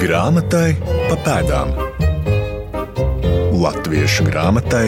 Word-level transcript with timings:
Grāmatai 0.00 0.78
pa 1.10 1.16
pēdām. 1.20 1.74
Latviešu 3.52 4.24
grāmatai 4.30 4.86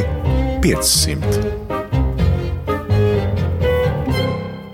500. 0.64 1.42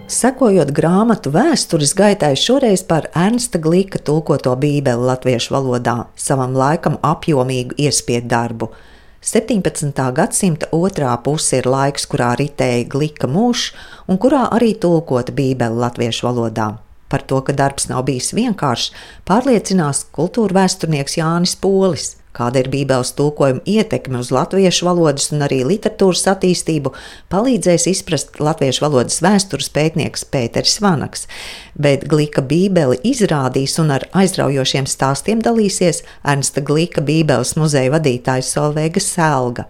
Sekojot 0.06 0.70
grāmatu 0.70 1.34
vēstures 1.34 1.90
gaitai, 1.98 2.36
šoreiz 2.38 2.86
par 2.86 3.10
Ernsta 3.18 3.58
Glīka 3.58 3.98
tulkoto 3.98 4.54
bībeli 4.54 5.10
latviešu 5.10 5.58
valodā, 5.58 5.98
savam 6.14 6.54
laikam 6.54 7.02
apjomīgu 7.02 7.74
iespiedu 7.74 8.30
darbu. 8.30 8.70
17. 9.18 9.90
gadsimta 10.14 10.70
otrā 10.70 11.18
puse 11.18 11.58
ir 11.58 11.66
laiks, 11.66 12.06
kurā 12.06 12.36
ritēja 12.38 12.86
Glīka 12.86 13.26
mūžs 13.26 13.72
un 14.06 14.22
kurā 14.22 14.46
arī 14.54 14.76
tulkota 14.78 15.34
bībeli 15.34 15.82
latviešu 15.82 16.30
valodā. 16.30 16.76
Par 17.08 17.24
to, 17.24 17.40
ka 17.40 17.56
darbs 17.56 17.88
nav 17.88 18.04
bijis 18.08 18.34
vienkāršs, 18.36 18.92
pārliecinās 19.28 20.04
kultūra 20.12 20.62
vēsturnieks 20.62 21.16
Jānis 21.20 21.56
Polis. 21.56 22.16
Kāda 22.36 22.60
ir 22.60 22.68
Bībeles 22.70 23.14
tulkojuma 23.18 23.64
ietekme 23.66 24.20
uz 24.22 24.28
latviešu 24.30 24.86
valodas 24.86 25.30
un 25.34 25.40
arī 25.42 25.62
literatūras 25.66 26.26
attīstību, 26.34 26.92
palīdzēs 27.32 27.88
izprast 27.90 28.38
latviešu 28.38 28.84
valodas 28.84 29.18
vēstures 29.24 29.72
pētnieks 29.74 30.26
Pēters 30.28 30.76
Vanaks. 30.84 31.26
Bet 31.74 32.04
Glīka 32.12 32.44
Bībeli 32.44 33.00
izrādīs 33.10 33.74
un 33.82 33.90
ar 33.96 34.06
aizraujošiem 34.12 34.86
stāstiem 34.86 35.42
dalīsies 35.42 36.04
Ernsta 36.22 36.62
Glīka 36.62 37.02
Bībeles 37.02 37.56
muzeja 37.58 37.96
vadītājs 37.96 38.52
Solveiga 38.54 39.02
Selga. 39.02 39.66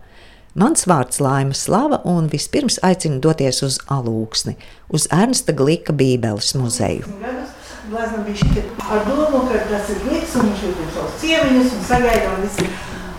Mans 0.58 0.88
vārds 0.90 1.20
Laima 1.22 1.54
Slava, 1.54 2.00
un 2.02 2.26
vispirms 2.32 2.80
aicinu 2.82 3.20
doties 3.22 3.60
uz 3.62 3.76
Alūksni, 3.94 4.56
uz 4.90 5.04
Ernsta 5.14 5.54
Glīka 5.54 5.94
Bībeles 5.94 6.50
muzeju. 6.58 7.06
Ar 7.94 9.04
domu, 9.06 9.44
ka 9.46 9.60
tas 9.70 9.92
ir 9.94 10.00
gliks, 10.02 10.34
un 10.34 10.48
viņš 10.48 10.64
ir 10.66 10.74
savus 10.96 11.14
ciemiņus 11.22 11.76
un 11.76 11.86
sagaida 11.86 12.32
un 12.32 12.42
visi. 12.42 12.66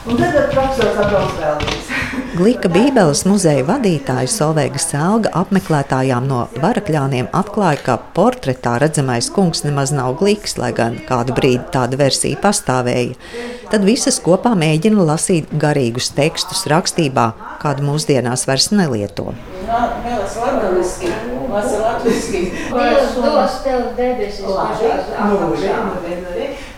Un 0.09 0.17
tad 0.17 0.37
profesors 0.49 0.95
atbrauc 0.97 1.33
vēlreiz. 1.37 1.89
Glīka 2.39 2.69
Bībeles 2.71 3.19
muzeja 3.29 3.61
vadītāja 3.67 4.29
Solveiga 4.31 4.79
Sēlga 4.81 5.29
apmeklētājām 5.37 6.25
no 6.25 6.39
Varakļāniem 6.57 7.27
atklāja, 7.35 7.77
ka 7.85 7.97
portretā 8.15 8.77
redzamais 8.81 9.29
kungs 9.35 9.61
nemaz 9.67 9.93
nav 9.93 10.15
glīks, 10.21 10.57
lai 10.57 10.71
gan 10.73 10.97
kādu 11.05 11.35
brīdi 11.37 11.61
tāda 11.75 11.99
versija 11.99 12.41
pastāvēja. 12.41 13.13
Tad 13.69 13.85
visas 13.85 14.17
kopā 14.25 14.55
mēģina 14.57 15.05
lasīt 15.11 15.53
garīgus 15.61 16.09
tekstus 16.17 16.65
rakstībā, 16.73 17.29
kādu 17.61 17.85
mūsdienās 17.91 18.47
vairs 18.49 18.71
nelieto. 18.73 19.29
Nu, 19.29 19.77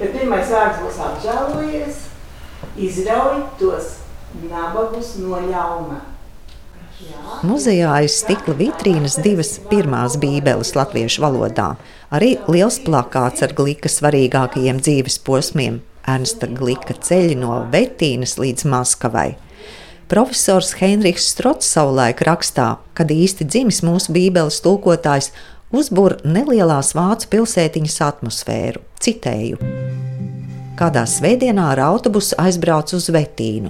bet 0.04 0.16
pirmais 0.20 0.48
vārds 0.52 0.84
būs 0.84 1.04
apžēlojies 1.08 2.08
izrauj 2.78 3.44
tos 3.60 3.98
nabagus 4.50 5.16
no 5.20 5.42
ļauna. 5.44 6.00
Muzejā 7.42 7.90
aiz 7.96 8.20
stikla 8.22 8.54
vitrīnas 8.60 9.16
divas 9.26 9.56
pirmās 9.72 10.18
bībeles 10.22 10.76
latviešu 10.78 11.24
valodā. 11.24 11.72
Arī 12.14 12.36
liels 12.52 12.78
plakāts 12.86 13.42
ar 13.42 13.56
glika 13.58 13.90
svarīgākajiem 13.90 14.82
dzīves 14.84 15.18
posmiem- 15.26 15.80
Ernsta 16.14 16.48
Glika 16.48 16.94
ceļi 16.94 17.38
no 17.38 17.66
Vetīnas 17.72 18.38
līdz 18.38 18.66
Maskavai. 18.66 19.36
Profesors 20.08 20.74
Heinrichs 20.74 21.30
Strots 21.32 21.66
savulaik 21.66 22.20
rakstā, 22.28 22.78
kad 22.94 23.08
īsti 23.08 23.48
dzimis 23.48 23.82
mūsu 23.82 24.12
bībeles 24.12 24.62
tulkotājs, 24.62 25.32
uzbūr 25.72 26.20
nelielās 26.26 26.94
vācu 26.94 27.32
pilsētiņas 27.32 28.02
atmosfēru. 28.10 28.84
Citēju 29.00 29.58
kādā 30.82 31.06
svētdienā 31.06 31.72
ar 31.76 31.84
autobusu 31.92 32.38
aizbraucu 32.42 32.98
uz 32.98 33.10
Vetīnu. 33.14 33.70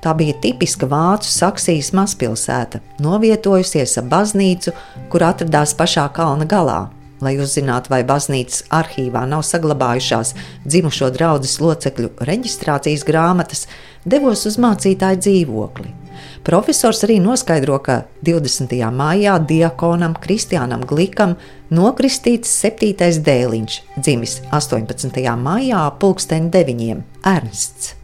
Tā 0.00 0.12
bija 0.16 0.36
tipiska 0.40 0.86
vācu 0.88 1.28
saksijas 1.28 1.90
mazpilsēta, 1.96 2.80
novietojusies 3.02 3.96
ap 4.00 4.08
baznīcu, 4.12 4.72
kur 5.12 5.24
atradās 5.26 5.74
pašā 5.76 6.06
kalna 6.16 6.46
galā. 6.48 6.86
Lai 7.24 7.32
uzzinātu, 7.40 7.88
vai 7.92 8.02
baznīcas 8.04 8.66
arhīvā 8.76 9.24
nav 9.28 9.44
saglabājušās 9.48 10.34
dzimušo 10.68 11.08
draugu 11.16 11.48
locekļu 11.64 12.12
reģistrācijas 12.28 13.06
grāmatas, 13.08 13.64
devos 14.04 14.44
uz 14.48 14.60
mācītāju 14.60 15.24
dzīvokli. 15.24 16.05
Profesors 16.46 17.02
arī 17.06 17.18
noskaidro, 17.22 17.78
ka 17.82 18.02
20. 18.26 18.72
maijā 18.94 19.36
diakonam 19.48 20.16
Kristiānam 20.22 20.86
Glikam 20.86 21.36
nokristīts 21.70 22.52
septītais 22.62 23.20
dēliņš, 23.26 23.82
dzimis 23.98 24.40
18. 24.54 25.22
maijā 25.42 25.84
pulksten 26.00 26.50
9. 26.54 27.04
Ernsts. 27.26 27.94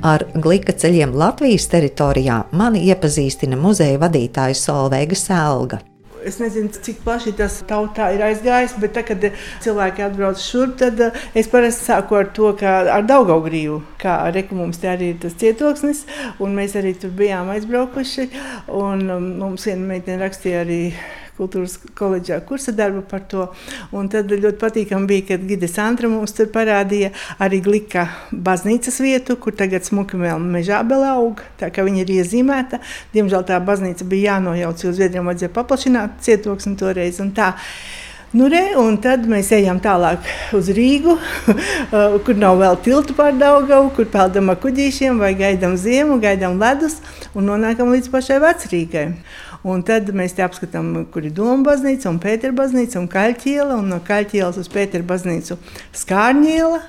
Ar 0.00 0.24
glika 0.32 0.72
ceļiem 0.72 1.12
Latvijas 1.12 1.66
teritorijā 1.68 2.38
mani 2.56 2.86
iepazīstina 2.88 3.58
muzeja 3.60 4.00
vadītāja 4.00 4.56
Solveiga 4.56 5.18
Sēlga. 5.18 5.82
Es 6.26 6.38
nezinu, 6.40 6.70
cik 6.72 7.00
plaši 7.04 7.32
tas 7.38 7.60
tautā 7.68 8.10
ir 8.14 8.24
aizgājis, 8.26 8.76
bet 8.82 8.94
tad, 8.96 9.06
kad 9.08 9.24
cilvēki 9.64 10.04
atbrauc 10.04 10.40
šurp, 10.42 10.76
tad 10.82 11.00
eh, 11.06 11.22
es 11.38 11.48
parasti 11.50 11.88
sāku 11.90 12.18
ar 12.18 12.28
to, 12.36 12.52
ka 12.60 12.74
ar 12.96 13.06
Daugaugrīvu, 13.08 13.80
kā 14.00 14.18
reku 14.34 14.58
mums 14.58 14.80
te 14.82 14.90
arī 14.92 15.14
ir 15.14 15.22
tas 15.22 15.36
cietoksnis, 15.40 16.04
un 16.42 16.54
mēs 16.58 16.76
arī 16.80 16.94
tur 17.00 17.14
bijām 17.16 17.50
aizbraukuši, 17.54 18.28
un 18.80 19.06
um, 19.08 19.32
mums 19.40 19.66
viena 19.68 19.94
meitene 19.94 20.20
rakstīja 20.22 20.64
arī 20.66 20.82
kultūras 21.40 21.78
koledžā 21.98 22.40
kursa 22.46 22.74
darbu 22.76 23.02
par 23.08 23.24
to. 23.30 23.48
Un 23.96 24.10
tad 24.12 24.30
ļoti 24.30 24.60
patīkami 24.60 25.08
bija, 25.10 25.26
kad 25.32 25.46
Gides 25.48 25.78
Antra 25.80 26.10
mums 26.12 26.36
tur 26.36 26.50
parādīja 26.52 27.14
arī 27.40 27.62
glika 27.64 28.06
baznīcas 28.30 29.00
vietu, 29.02 29.38
kur 29.40 29.56
tagad 29.56 29.88
smuki 29.88 30.20
vēl 30.20 30.42
mežā 30.42 30.82
vēl 30.86 31.06
aug, 31.14 31.40
tā 31.60 31.72
kā 31.72 31.86
viņa 31.86 32.04
ir 32.04 32.14
iezīmēta. 32.20 32.82
Diemžēl 33.16 33.48
tā 33.48 33.58
baznīca 33.64 34.06
bija 34.08 34.36
jānojauc, 34.36 34.84
jo 34.84 34.94
Zviedrijam 34.96 35.30
vajadzēja 35.30 35.56
paplašināt 35.56 36.22
cietoksni 36.26 36.76
toreiz 36.80 37.20
un 37.24 37.34
tā. 37.36 37.54
Nu, 38.30 38.46
re, 38.46 38.76
un 38.78 38.94
tad 39.02 39.24
mēs 39.26 39.48
ejam 39.56 39.80
tālāk 39.82 40.22
uz 40.54 40.68
Rīgu, 40.70 41.16
kur 42.24 42.36
nav 42.38 42.60
vēl 42.60 42.76
tiltu 42.84 43.16
pār 43.18 43.32
Daugavu, 43.34 43.88
kur 43.96 44.06
peldam 44.12 44.52
ar 44.52 44.60
kuģīšiem, 44.62 45.18
vai 45.18 45.32
gaidām 45.34 45.74
ziemu, 45.74 46.20
gaidām 46.22 46.54
ledus 46.62 47.00
un 47.34 47.50
nonākam 47.50 47.90
līdz 47.90 48.12
pašai 48.12 48.38
vecrīgai. 48.44 49.08
Un 49.66 49.82
tad 49.84 50.08
mēs 50.16 50.32
te 50.36 50.44
apskatām, 50.44 50.92
kur 51.12 51.26
ir 51.28 51.34
Doma 51.36 51.60
baznīca, 51.66 52.08
un 52.08 52.20
Pētera 52.22 52.56
baznīca, 52.56 52.96
un 53.02 53.10
Kaļķiela, 53.12 53.76
un 53.76 53.92
no 53.92 54.00
Kaļķielas 54.06 54.60
uz 54.62 54.70
Pētera 54.72 55.04
baznīcu 55.04 55.58
Skārņiela. 56.00 56.80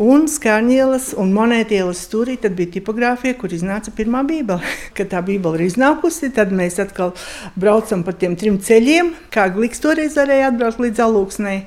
Un 0.00 0.24
skarņielas 0.30 1.10
un 1.20 1.32
monētielas 1.34 2.00
stūrī 2.06 2.36
bija 2.40 2.72
tipogrāfija, 2.76 3.36
kur 3.38 3.52
iznāca 3.52 3.92
pirmā 3.94 4.22
bībele. 4.26 4.62
Kad 4.96 5.12
tā 5.12 5.20
bībele 5.24 5.58
ir 5.58 5.66
iznākusi, 5.66 6.32
tad 6.34 6.54
mēs 6.56 6.80
atkal 6.82 7.12
braucam 7.60 8.04
pa 8.06 8.14
tiem 8.16 8.36
trim 8.40 8.58
ceļiem. 8.58 9.12
Kā 9.34 9.48
Gliks 9.52 9.82
toreiz 9.82 10.16
varēja 10.18 10.50
atbraukt 10.50 10.80
līdz 10.80 11.04
alūksnei, 11.04 11.58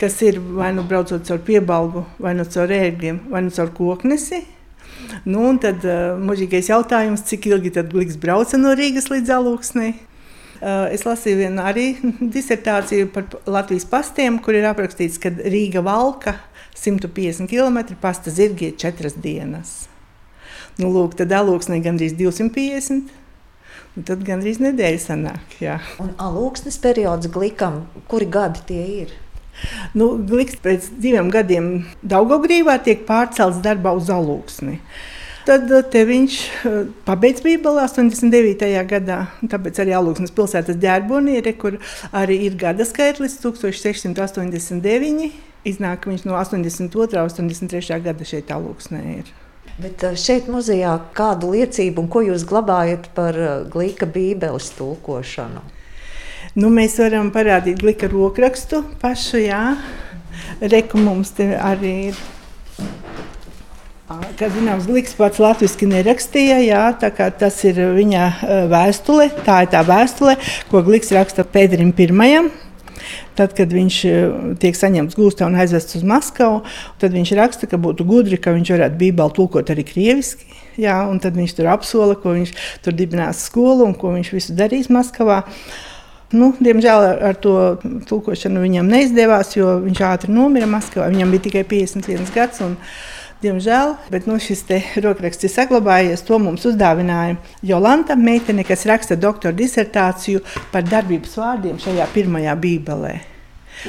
kas 0.00 0.18
ir 0.24 0.40
vai 0.40 0.72
nu 0.76 0.86
braucot 0.88 1.26
caur 1.28 1.44
piebalgu, 1.44 2.06
vai 2.22 2.34
nu 2.38 2.48
caur 2.48 2.72
ērgļiem, 2.78 3.22
vai 3.30 3.44
nu 3.46 3.54
caur 3.54 3.74
koknesi. 3.76 4.42
Nu, 5.24 5.44
un 5.50 5.58
tad 5.62 5.84
uh, 5.86 6.14
mūžīgais 6.18 6.70
jautājums, 6.72 7.24
cik 7.28 7.50
ilgi 7.50 7.74
tad 7.76 7.92
Gliks 7.92 8.18
brauca 8.20 8.58
no 8.60 8.72
Rīgas 8.78 9.10
līdz 9.12 9.34
Alūksnei. 9.36 9.92
Uh, 10.62 10.86
es 10.94 11.02
lasīju 11.06 11.40
vienu 11.40 11.62
arī 11.66 11.86
disertāciju 12.36 13.10
par 13.14 13.26
Latvijas 13.50 13.86
pastiem, 13.90 14.38
kur 14.42 14.58
ir 14.58 14.68
aprakstīts, 14.70 15.18
ka 15.22 15.32
Rīga 15.42 15.82
valka 15.84 16.36
150 16.78 17.50
km, 17.50 17.96
pasta 18.00 18.32
zirgi 18.32 18.70
ir 18.70 18.78
4 18.80 19.16
dienas. 19.22 19.82
Nu, 20.80 20.88
lūk, 20.88 21.18
tad 21.18 21.32
alūksnē 21.36 21.82
gandrīz 21.84 22.14
250. 22.16 23.18
Un 23.92 24.06
tad 24.08 24.22
gandrīz 24.24 24.56
nedēļa 24.62 25.00
sanāk. 25.02 25.58
Jā. 25.60 25.76
Un 26.00 26.14
alūksnes 26.22 26.78
periods 26.80 27.28
glikam, 27.32 27.82
kuri 28.08 28.28
gadi 28.32 28.64
tie 28.70 28.84
ir? 29.02 29.12
Nu, 29.98 30.14
Gliks 30.28 30.56
pēc 30.62 30.88
diviem 31.02 31.30
gadiem 31.32 31.72
Daugogrīvā 32.02 32.78
tiek 32.84 33.04
pārcelts 33.08 33.60
darbā 33.64 33.94
uz 33.98 34.10
alūksni. 34.12 34.78
Tad 35.42 35.70
uh, 35.74 35.94
viņš 36.06 36.34
uh, 36.70 36.74
pabeidz 37.06 37.42
Bībeli 37.42 37.82
89. 37.82 38.68
gadā. 38.90 39.18
Tāpēc 39.50 39.80
arī 39.82 39.94
Alūksnes 39.98 40.34
pilsētas 40.36 40.78
ģērbonieri, 40.82 41.54
kur 41.58 41.80
arī 42.14 42.38
ir 42.46 42.58
gada 42.60 42.86
skaitlis 42.86 43.40
1689. 43.42 45.32
Iznāk 45.66 46.06
viņš 46.10 46.26
no 46.26 46.38
82. 46.38 47.10
un 47.18 47.50
83. 47.50 47.98
gada 48.06 48.26
šeit 48.26 48.54
Alūksnē 48.54 49.02
ir. 49.16 49.34
Bet 49.82 50.06
uh, 50.06 50.14
šeit 50.18 50.46
muzejā 50.52 50.94
kādu 51.16 51.50
liecību 51.56 52.04
un 52.04 52.10
ko 52.12 52.22
jūs 52.28 52.46
glabājat 52.46 53.10
par 53.16 53.38
Glīka 53.72 54.06
Bībeles 54.06 54.70
tulkošanu? 54.78 55.66
Nu, 56.52 56.68
mēs 56.68 56.98
varam 57.00 57.30
parādīt 57.32 57.78
glika 57.80 58.10
rokrakstu 58.12 58.82
pašu, 59.00 59.38
jā. 59.40 59.72
Reku 60.60 60.98
mums 61.00 61.30
te 61.32 61.46
arī 61.56 61.92
ir. 62.10 62.18
Kā 64.36 64.50
zināms, 64.52 64.84
Gliks 64.84 65.14
pats 65.16 65.40
latviešu 65.40 65.86
nerakstīja, 65.88 66.58
jā, 66.60 66.82
tas 67.40 67.56
ir 67.64 67.78
viņa 67.96 68.26
vēstule. 68.68 69.30
Tā 69.46 69.62
ir 69.64 69.70
tā 69.72 69.80
vēstule, 69.88 70.34
ko 70.68 70.82
Gliks 70.84 71.14
raksta 71.16 71.46
Pēterim 71.48 71.94
I. 71.96 72.50
Tad, 73.32 73.54
kad 73.56 73.72
viņš 73.72 73.96
tiek 74.60 74.76
saņemts 74.76 75.16
gūstā 75.16 75.48
un 75.48 75.56
aizvests 75.56 75.96
uz 75.96 76.04
Maskavu, 76.04 76.60
tad 77.00 77.16
viņš 77.16 77.32
raksta, 77.38 77.66
ka 77.66 77.80
būtu 77.80 78.04
gudri, 78.04 78.36
ka 78.36 78.52
viņš 78.52 78.74
varētu 78.74 79.00
bībeli 79.00 79.34
tulkot 79.38 79.72
arī 79.72 79.86
krieviski. 79.88 80.44
Jā, 80.76 80.98
un 81.08 81.16
tad 81.16 81.32
viņš 81.40 81.56
tur 81.56 81.70
apsola, 81.72 82.12
ko 82.12 82.36
viņš 82.36 82.52
tur 82.84 82.92
dibinās 82.96 83.40
skolu 83.48 83.88
un 83.88 83.96
ko 83.96 84.12
viņš 84.12 84.34
visu 84.36 84.52
darīs 84.56 84.92
Maskavā. 84.92 85.46
Nu, 86.32 86.52
diemžēl 86.64 87.06
ar 87.28 87.36
to 87.40 87.56
tulkošanu 88.08 88.62
viņam 88.62 88.88
neizdevās, 88.88 89.52
jo 89.56 89.78
viņš 89.84 90.04
ātri 90.08 90.32
nomira 90.32 90.68
Maskavā. 90.70 91.10
Viņam 91.12 91.34
bija 91.34 91.48
tikai 91.48 91.66
51 91.68 92.32
gads. 92.34 92.62
Un, 92.64 92.78
Diemžēl, 93.42 93.96
bet 94.06 94.28
nu, 94.30 94.36
šis 94.38 94.60
rokraksts 95.02 95.48
ir 95.48 95.50
saglabājies. 95.50 96.20
To 96.28 96.38
mums 96.38 96.62
uzdāvināja 96.68 97.40
Jolanta, 97.66 98.14
meitene, 98.14 98.62
kas 98.62 98.84
raksta 98.86 99.16
doktora 99.18 99.50
disertāciju 99.58 100.44
par 100.70 100.86
darbības 100.86 101.34
vārdiem 101.40 101.80
šajā 101.82 102.06
pirmajā 102.14 102.54
bībelē. 102.62 103.16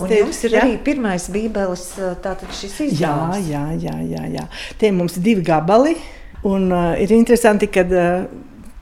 Un 0.01 0.09
te, 0.09 0.17
jums 0.23 0.39
ir 0.47 0.55
jā. 0.55 0.63
arī 0.63 0.79
pirmais 0.81 1.27
bībeles, 1.29 1.85
izdevums. 2.87 2.97
Jā, 2.97 3.13
jā, 3.45 3.63
jā, 3.77 3.93
jā, 4.09 4.23
jā. 4.39 4.47
Tie 4.81 4.89
mums 4.95 5.19
ir 5.19 5.27
divi 5.27 5.45
gabali. 5.45 5.93
Un, 6.49 6.65
uh, 6.73 6.95
ir 6.97 7.13
interesanti, 7.13 7.69
ka 7.71 7.85
uh, 7.85 8.25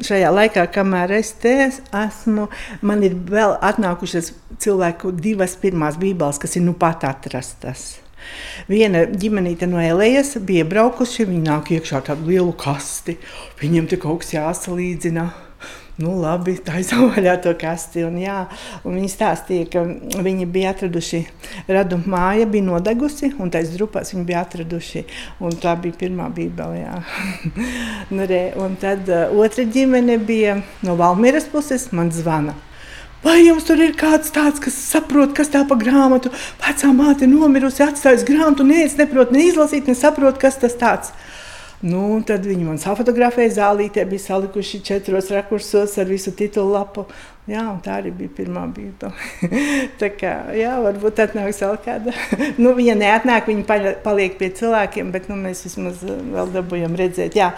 šajā 0.06 0.30
laikā, 0.34 0.66
kamēr 0.74 1.16
es 1.20 1.34
te 1.42 1.56
esmu, 1.70 2.48
man 2.82 3.04
ir 3.06 3.16
vēl 3.16 3.58
atnākušas 3.62 4.32
cilvēku 4.62 5.14
divas 5.18 5.58
pirmās 5.62 6.00
bībeles, 6.02 6.40
kas 6.42 6.58
ir 6.58 6.66
nu 6.66 6.76
pat 6.78 7.06
atrastas. 7.10 8.02
Viena 8.70 9.04
ģimenīte 9.10 9.68
no 9.70 9.82
Elējas 9.82 10.36
bija 10.46 10.66
braukusi, 10.70 11.26
viņi 11.26 11.46
nāk 11.48 11.72
iekšā 11.76 12.00
ar 12.00 12.10
tādu 12.12 12.30
lielu 12.30 12.54
kasti. 12.58 13.18
Viņiem 13.62 13.90
te 13.90 13.98
kaut 14.02 14.22
kas 14.22 14.36
jāsalīdzina. 14.36 15.26
Nu, 16.02 16.16
labi, 16.18 16.56
tā 16.66 16.80
izvaļā 16.82 17.36
to 17.44 17.54
kasti. 17.60 18.06
Un, 18.08 18.18
jā, 18.22 18.40
un 18.88 18.98
viņi 18.98 19.12
stāstīja, 19.12 19.68
ka 19.72 19.84
viņi 20.26 20.48
bija 20.50 20.74
atraduši 20.74 21.22
radu 21.70 22.00
māja, 22.10 22.48
bija 22.50 22.68
nodegusi, 22.72 23.32
un 23.42 23.54
taisa 23.54 23.76
drupās 23.76 24.14
viņi 24.16 24.26
bija 24.28 24.42
atraduši. 24.46 25.06
Tā 25.62 25.76
bija 25.84 26.00
pirmā 26.02 26.32
bībele. 26.34 26.82
nu, 28.16 28.26
re, 28.26 28.44
un 28.60 28.76
tad 28.82 29.10
uh, 29.12 29.30
otra 29.38 29.66
ģimene 29.68 30.18
bija 30.26 30.58
no 30.86 30.98
Valmieras 31.00 31.48
puses, 31.52 31.90
man 31.96 32.12
zvana. 32.16 32.58
Vai 33.22 33.44
jums 33.46 33.68
tur 33.68 33.78
ir 33.78 33.92
kāds 33.94 34.32
tāds, 34.34 34.58
kas 34.64 34.74
saprot, 34.74 35.36
kas 35.38 35.52
tā 35.54 35.62
pa 35.70 35.76
grāmatu? 35.78 36.32
Vecā 36.64 36.90
māte 36.98 37.28
nomirusi, 37.30 37.84
atstājusi 37.86 38.26
grāmatu, 38.26 38.66
neviens 38.66 38.98
neprot 38.98 39.30
ne 39.36 39.46
izlasīt, 39.46 39.86
ne 39.86 39.94
saprot, 39.98 40.40
kas 40.42 40.58
tas 40.64 40.74
tāds. 40.80 41.14
Nu, 41.82 42.22
tad 42.22 42.46
viņi 42.46 42.66
man 42.68 42.78
fotografēja 42.78 43.56
zālītē, 43.56 44.04
bija 44.06 44.22
salikuši 44.28 44.84
četros 44.86 45.32
rakursos 45.34 45.96
ar 45.98 46.06
visu 46.06 46.34
titulu 46.38 46.76
lapu. 46.76 47.08
Jā, 47.52 47.66
tā 47.84 47.98
arī 48.00 48.14
bija 48.16 48.32
pirmā 48.38 48.62
bībele. 48.72 49.50
tā 50.00 50.08
kā, 50.16 50.32
jā, 50.56 50.72
varbūt 50.86 51.18
atnāks 51.20 51.58
vēl 51.66 51.74
kāda. 51.84 52.14
nu, 52.64 52.72
viņa 52.78 52.94
neatnāk, 52.96 53.50
viņa 53.50 53.96
paliek 54.06 54.38
pie 54.40 54.48
cilvēkiem, 54.56 55.10
bet 55.12 55.28
nu, 55.28 55.36
mēs 55.42 55.66
vismaz 55.66 56.00
uh, 56.06 56.22
vēl 56.32 56.54
dabūjam 56.54 56.96
redzēt. 57.00 57.36
Jā, 57.36 57.50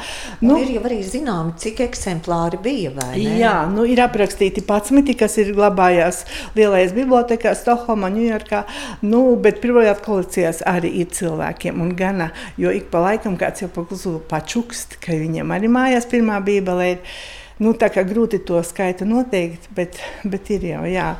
nu, 0.41 0.55
un 0.55 0.63
ir 0.63 0.71
jau 0.79 0.81
arī 0.89 0.97
zināms, 1.05 1.59
cik 1.61 1.83
eksemplāri 1.85 2.57
bija. 2.63 2.95
Jā, 3.19 3.53
nu, 3.69 3.85
ir 3.89 4.01
aprakstīti 4.01 4.63
11, 4.65 5.13
kas 5.19 5.37
ir 5.43 5.53
glabājās 5.53 6.23
lielajās 6.57 6.95
bibliotekās, 6.97 7.61
Stokholmā, 7.61 8.09
Ņujorkā. 8.15 8.63
Nu, 9.05 9.21
bet 9.43 9.61
pirmajās 9.61 10.01
kolekcijās 10.07 10.63
arī 10.73 10.95
ir 11.03 11.13
cilvēkiem. 11.13 11.77
Un 11.85 11.93
gana, 11.99 12.31
jo 12.57 12.73
ik 12.73 12.89
pa 12.93 13.05
laikam 13.05 13.37
kāds 13.37 13.61
jau 13.61 13.69
paklusu 13.77 14.17
pačukst, 14.31 14.97
ka 15.03 15.13
viņiem 15.21 15.53
arī 15.53 15.69
mājās 15.69 16.09
pirmā 16.09 16.41
bībele 16.43 16.91
ir. 16.95 17.15
Nu, 17.63 17.71
tā 17.79 17.87
kā 17.93 18.03
grūti 18.07 18.41
to 18.43 18.59
skaitu 18.65 19.07
noteikt, 19.07 19.69
bet, 19.77 20.01
bet 20.27 20.51
ir 20.51 20.67
jau. 20.73 20.83
Jā. 20.89 21.13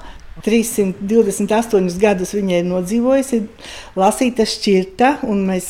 328 0.43 1.99
gadus 2.01 2.31
viņai 2.33 2.63
ir 2.63 2.65
nodzīvojusi, 2.65 3.39
lasīta 3.99 4.47
šķirta. 4.49 5.11
Mēs 5.29 5.67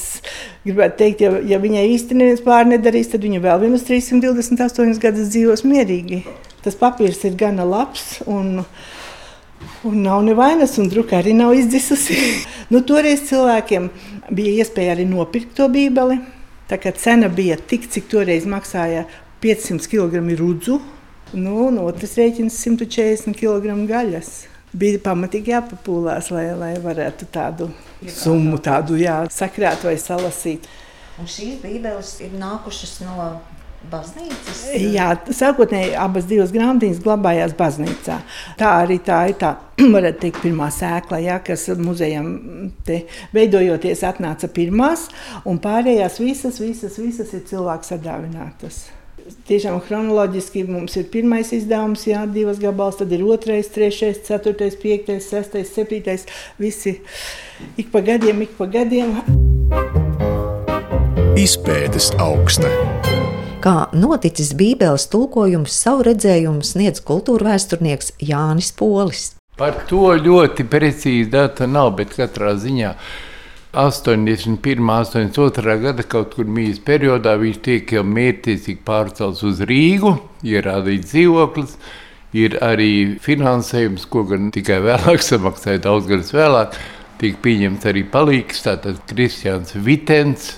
gribētu 0.63 0.99
teikt, 1.01 1.23
ja, 1.25 1.33
ja 1.51 1.59
viņai 1.61 1.83
īstenībā 1.91 2.23
neviens 2.23 2.45
pāri 2.45 2.71
nedarīs, 2.71 3.11
tad 3.11 3.27
viņa 3.27 3.43
vēl 3.43 3.59
vienus 3.65 3.83
328 3.89 5.03
gadus 5.03 5.33
dzīvos 5.35 5.65
mierīgi. 5.67 6.23
Tas 6.63 6.79
papīrs 6.79 7.25
ir 7.27 7.35
gana 7.39 7.67
labs. 7.67 8.21
Un, 8.25 8.63
Un 9.83 10.01
nav 10.03 10.21
nevainas, 10.23 10.77
un 10.79 10.89
druka 10.91 11.17
arī 11.19 11.33
nav 11.35 11.53
izdzisusi. 11.55 12.15
nu, 12.71 12.81
toreiz 12.87 13.25
cilvēkiem 13.29 13.89
bija 14.35 14.63
iespēja 14.63 14.95
arī 14.95 15.05
nopirkt 15.07 15.53
to 15.55 15.69
bībeli. 15.71 16.19
Tā 16.67 16.79
kā 16.79 16.93
cena 16.95 17.27
bija 17.31 17.57
tik, 17.59 17.89
cik 17.91 18.07
toreiz 18.11 18.47
maksāja 18.49 19.03
500 19.43 19.89
kg 19.91 20.23
rudzu, 20.39 20.79
nu, 21.35 21.55
un 21.67 21.81
otrs 21.83 22.15
rēķins 22.19 22.61
140 22.63 23.35
kg 23.35 23.75
gaļas. 23.89 24.29
Bija 24.73 25.01
pamatīgi 25.03 25.51
jāpapūlās, 25.51 26.31
lai, 26.33 26.45
lai 26.57 26.71
varētu 26.81 27.27
tādu 27.33 27.67
summu 28.09 28.57
tādu, 28.63 28.95
jā, 28.97 29.19
sakrāt 29.29 29.83
vai 29.85 29.97
salasīt. 30.01 30.65
Un 31.19 31.27
šīs 31.29 31.59
bībeles 31.61 32.15
ir 32.25 32.31
nākušas 32.39 33.03
no 33.03 33.27
baznīcas? 33.91 34.63
Jā, 34.95 35.11
sākotnēji 35.27 35.93
abas 35.99 36.25
divas 36.31 36.55
grāmatiņas 36.55 37.03
glabājās 37.03 37.53
baznīcā. 37.59 38.17
Tā 38.57 38.71
arī 38.85 38.97
tā 39.03 39.19
ir 39.29 39.37
tā, 39.43 39.53
varētu 39.97 40.23
teikt, 40.23 40.41
pirmā 40.47 40.71
sēkla, 40.73 41.19
jā, 41.27 41.37
kas 41.45 41.67
muzejam 41.83 42.33
te 42.87 43.03
veidojoties 43.35 44.07
atnāca 44.07 44.49
pirmās, 44.55 45.09
un 45.45 45.61
pārējās 45.63 46.19
visas, 46.23 46.63
visas, 46.63 46.97
visas 47.03 47.35
ir 47.35 47.45
cilvēku 47.51 47.91
sadāvinātas. 47.91 48.85
Tiešām 49.23 49.77
chronoloģiski 49.85 50.65
mums 50.67 50.97
ir 50.99 51.05
pirmais 51.11 51.53
izdevums, 51.55 52.01
jā, 52.09 52.25
divas 52.27 52.57
gabals, 52.59 52.97
tad 52.99 53.11
ir 53.15 53.21
otrais, 53.23 53.69
trešais, 53.71 54.19
ceturtais, 54.27 54.75
piektais, 54.75 55.29
sestais, 55.31 55.71
septītais. 55.71 56.25
Visi 56.59 56.97
ik 57.79 57.87
pa 57.93 58.01
gadiem, 58.03 58.41
ik 58.43 58.57
pa 58.57 58.67
gadiem. 58.67 59.15
Izpētes 61.39 62.09
augsta. 62.19 62.67
Kā 63.63 63.87
noticis 63.95 64.51
Bībeles 64.59 65.07
tulkojums, 65.13 65.71
savu 65.71 66.03
redzējumu 66.09 66.67
sniedz 66.67 66.99
kultūra 67.07 67.53
vēsturnieks 67.53 68.17
Jānis 68.19 68.73
Polis. 68.75 69.29
Par 69.55 69.85
to 69.87 70.17
ļoti 70.19 70.67
precīzi 70.67 71.31
data 71.31 71.63
nav, 71.69 71.93
bet 72.01 72.11
katrā 72.17 72.57
ziņā 72.59 72.97
81. 73.73 74.77
82. 74.77 75.77
gada 75.81 76.03
kaut 76.05 76.35
kur 76.37 76.45
mījas 76.45 76.77
periodā 76.85 77.33
viņš 77.41 77.59
tiek 77.65 77.93
jau 77.95 78.03
mērķiecīgi 78.05 78.83
pārcelts 78.85 79.41
uz 79.47 79.61
Rīgu, 79.65 80.11
ierādīts 80.45 81.09
dzīvoklis. 81.09 81.77
Ir 82.37 82.57
arī 82.65 83.17
finansējums, 83.21 84.05
ko 84.09 84.23
gan 84.29 84.51
tikai 84.53 84.77
vēlāk 84.85 85.25
samaksāja, 85.31 85.81
daudz 85.87 86.09
gadus 86.09 86.29
vēlāk. 86.35 86.77
Tika 87.21 87.41
pieņemts 87.41 87.87
arī 87.89 88.03
palīgs, 88.13 88.61
tātad 88.65 88.99
Kristians 89.09 89.73
Vitens, 89.73 90.51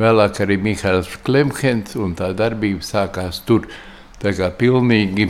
vēlāk 0.00 0.40
arī 0.44 0.56
Mihails 0.60 1.12
Klemhens, 1.28 1.92
un 2.00 2.14
tā 2.16 2.30
darbība 2.36 2.84
sākās 2.84 3.42
tur. 3.44 3.68
Tā 4.22 4.32
kā 4.36 4.48
pilnīgi 4.56 5.28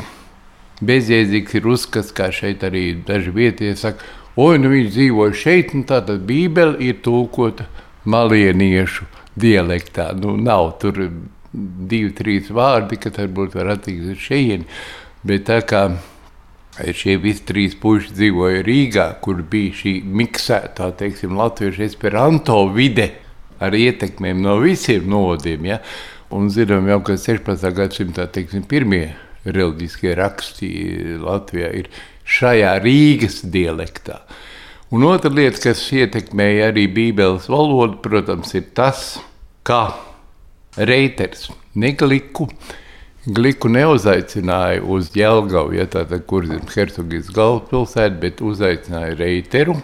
bezjēdzīgs 0.87 1.59
ir 1.59 1.67
uzskats, 1.75 2.15
kā 2.15 2.31
šeit 2.35 2.62
arī 2.67 2.93
daži 3.07 3.35
vietie 3.35 3.75
saka, 3.79 4.07
oi, 4.37 4.59
nu 4.61 4.73
viņš 4.73 4.90
dzīvo 4.93 5.31
šeit, 5.37 5.73
un 5.76 5.87
tātad 5.88 6.26
Bībele 6.28 6.76
ir 6.85 7.00
tulkota 7.05 7.66
malieniešu 8.07 9.09
dialektā. 9.37 10.11
Nu, 10.16 10.37
nav 10.40 10.76
tur 10.83 11.00
divi, 11.52 12.12
trīs 12.16 12.50
vārdi, 12.52 12.99
kas 13.00 13.16
varbūt 13.16 13.57
var 13.57 13.75
attikt 13.76 14.12
uz 14.12 14.21
šejieni, 14.21 14.69
bet 15.26 15.47
tā 15.49 15.61
kā 15.66 15.87
šie 16.76 17.16
visi 17.21 17.45
trīs 17.49 17.76
puiši 17.81 18.12
dzīvoja 18.16 18.64
Rīgā, 18.66 19.07
kur 19.25 19.40
bija 19.50 19.76
šī 19.81 19.95
miksētā, 20.05 20.90
teiksim, 20.99 21.37
latviešu 21.38 21.87
esperanto 21.87 22.59
vide 22.75 23.11
ar 23.61 23.73
ietekmēm 23.73 24.43
no 24.45 24.59
visiem 24.61 25.07
novadiem, 25.09 25.64
ja? 25.73 25.81
un 26.35 26.50
zinām 26.52 26.88
jau, 26.90 27.00
ka 27.07 27.16
16. 27.16 27.71
gadsimtā, 27.76 28.26
teiksim, 28.33 28.66
pirmie 28.69 29.14
reliģiskie 29.47 30.12
raksti 30.19 30.69
Latvijā 31.23 31.71
ir 31.81 31.90
šajā 32.26 32.75
Rīgas 32.83 33.40
dialektā. 33.47 34.21
Un 34.95 35.06
otra 35.06 35.30
lieta, 35.35 35.61
kas 35.68 35.83
ietekmēja 35.95 36.71
arī 36.71 36.87
Bībeles 36.95 37.49
valodu, 37.50 37.99
protams, 38.02 38.52
ir 38.54 38.68
tas, 38.76 39.16
kā 39.66 39.88
Reiters 40.76 41.49
negliku. 41.75 42.49
Gliku 43.26 43.66
neuzaicināja 43.73 44.85
uz 44.87 45.09
Jēlgavu, 45.18 45.75
ja 45.75 45.88
tāda 45.90 46.21
kurzemes 46.23 46.76
hercogijas 46.78 47.33
galvaspilsētu, 47.35 48.21
bet 48.23 48.42
uzaicināja 48.47 49.16
Reiteru. 49.18 49.75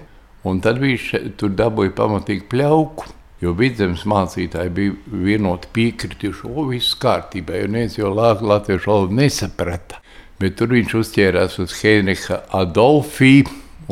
Un 0.47 0.61
tad 0.63 0.79
viņš 0.83 1.09
tur 1.39 1.51
dabūja 1.59 1.95
pamatīgi 1.99 2.47
pļauku, 2.51 3.09
jo 3.43 3.55
vidzemes 3.59 4.05
mācītāji 4.07 4.75
bija 4.77 5.25
vienoti 5.27 5.71
piekrituši, 5.75 6.47
o, 6.51 6.69
viss 6.71 6.95
kārtībā, 7.03 7.59
jo 7.59 7.71
neviens 7.71 7.99
jau 7.99 8.15
latviešu 8.15 8.91
valodu 8.91 9.19
nesaprata 9.19 10.02
bet 10.43 10.59
tur 10.59 10.75
viņš 10.75 10.97
uzķērās 10.99 11.59
uz 11.63 11.75
Heinricha 11.81 12.43
Adolfī 12.59 13.43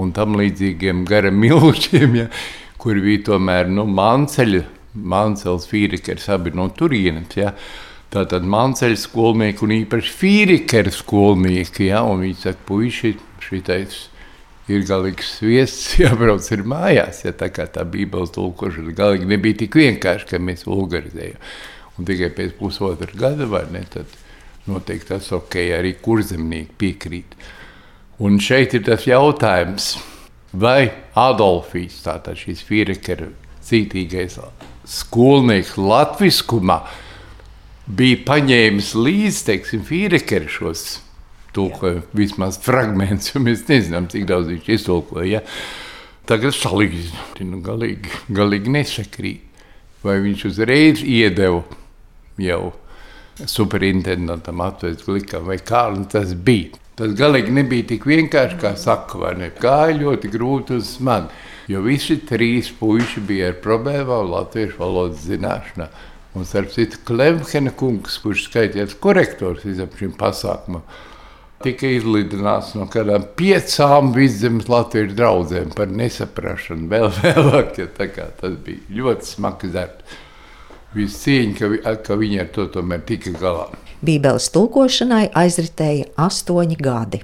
un 0.01 0.13
tam 0.17 0.37
līdzīgiem 0.39 1.05
garam 1.09 1.39
milčiem, 1.41 2.17
ja, 2.23 2.27
kur 2.81 2.99
bija 3.03 3.25
tomēr 3.31 3.71
nu, 3.71 3.87
manceļa, 3.89 4.65
mancels 4.95 5.69
Fīrikers 5.71 6.29
abi 6.35 6.53
no 6.57 6.69
turienes. 6.75 7.37
Ja. 7.39 7.55
Tātad 8.11 8.43
manceļa 8.43 8.99
skolnieki 8.99 9.63
un 9.67 9.75
īpaši 9.85 10.15
Fīrikera 10.19 10.91
skolnieki, 10.95 11.91
ja, 11.93 12.03
un 12.03 12.25
viņi 12.25 12.41
saka, 12.41 12.65
puiši, 12.67 13.13
šitais 13.45 14.01
ir 14.71 14.87
galīgs 14.87 15.37
viesis, 15.45 15.95
jābrauc 16.03 16.47
ir 16.55 16.65
mājās. 16.69 17.25
Ja 17.27 17.35
tā 17.37 17.51
kā 17.55 17.69
tā 17.71 17.85
bībeles 17.87 18.35
tulkošana 18.35 18.95
galīgi 18.99 19.31
nebija 19.31 19.63
tik 19.65 19.79
vienkārši, 19.79 20.33
ka 20.33 20.43
mēs 20.43 20.67
vulgarizējam. 20.69 21.39
Un 21.99 22.09
tikai 22.09 22.31
pēc 22.35 22.57
pusotra 22.59 23.11
gada, 23.19 23.47
vai 23.51 23.67
ne, 23.75 23.85
tad 23.93 24.20
noteikti 24.69 25.13
tas 25.13 25.31
ok, 25.33 25.57
arī 25.79 25.95
kurzemnieki 26.03 26.77
piekrīt. 26.81 27.37
Un 28.21 28.37
šeit 28.43 28.75
ir 28.77 28.85
tas 28.85 29.07
jautājums, 29.09 29.95
vai 30.53 30.91
Adolfīs, 31.17 32.03
tātad 32.05 32.37
šis 32.37 32.61
Fīrekera 32.67 33.31
cītīgais 33.65 34.37
skolnieks 34.91 35.77
latviskumā, 35.81 36.81
bija 37.91 38.19
paņēmis 38.27 38.91
līdzi, 38.99 39.45
teiksim, 39.47 39.85
Fīrekera 39.87 40.51
šos 40.51 40.99
tulkojumu, 41.57 42.05
vismaz 42.15 42.59
fragmentus, 42.63 43.33
jo 43.35 43.43
mēs 43.43 43.65
nezinām, 43.71 44.09
cik 44.11 44.27
daudz 44.29 44.51
viņš 44.53 44.69
iztulkoja. 44.77 45.41
Ja? 45.41 45.45
Tagad 46.31 46.55
salīdzinot, 46.55 47.41
nu, 47.49 47.63
galīgi, 47.65 48.13
galīgi 48.31 48.75
nesakrīt. 48.77 49.47
Vai 50.01 50.15
viņš 50.25 50.47
uzreiz 50.49 51.03
iedeva 51.05 51.61
jau 52.41 52.71
superintendantam 53.47 54.61
atvest 54.61 55.05
glikam 55.07 55.47
vai 55.49 55.59
kā 55.59 55.87
nu 55.95 56.07
tas 56.11 56.35
bija. 56.35 56.77
Tas 57.01 57.15
galīgi 57.17 57.53
nebija 57.57 57.87
tik 57.95 58.05
vienkārši, 58.05 58.59
kā 58.61 58.75
saka, 58.77 59.19
vai 59.23 59.33
ne? 59.41 59.49
Gāja 59.57 59.97
ļoti 59.97 60.31
grūti 60.35 60.77
uz 60.77 60.99
mani, 61.01 61.31
jo 61.71 61.81
visi 61.87 62.19
trīs 62.29 62.69
puiši 62.77 63.23
bija 63.25 63.53
ar 63.53 63.61
problēmām 63.65 64.29
latviešu 64.35 64.77
valodas 64.83 65.25
zināšanā. 65.25 65.89
Un 66.37 66.45
starp 66.47 66.71
citu, 66.75 67.01
Klemhena 67.09 67.73
kungs, 67.75 68.21
kurš 68.23 68.45
skaities 68.51 68.93
korektors 69.03 69.65
visam 69.67 69.89
šim 69.97 70.13
pasākumam, 70.19 70.85
tika 71.65 71.89
izlidināts 71.91 72.75
no 72.77 72.85
kādām 72.93 73.25
piecām 73.39 74.13
vidzemes 74.15 74.69
latviešu 74.71 75.17
draugiem 75.17 75.73
par 75.77 75.89
nesaprašanu. 75.89 76.91
Vēl 76.93 77.09
vēlāk, 77.17 77.79
ja 77.81 77.89
tā 77.97 78.13
kā 78.13 78.29
tas 78.43 78.61
bija 78.67 79.01
ļoti 79.01 79.33
smags 79.33 79.73
darbs 79.75 80.21
visu 80.95 81.23
cieņu, 81.25 81.55
ka, 81.59 81.95
ka 82.05 82.19
viņi 82.19 82.43
ar 82.43 82.51
to 82.55 82.67
tomēr 82.75 83.05
tika 83.07 83.33
galā. 83.37 83.69
Bībeles 84.01 84.49
tulkošanai 84.55 85.29
aizritēja 85.37 86.09
astoņi 86.19 86.79
gadi. 86.81 87.21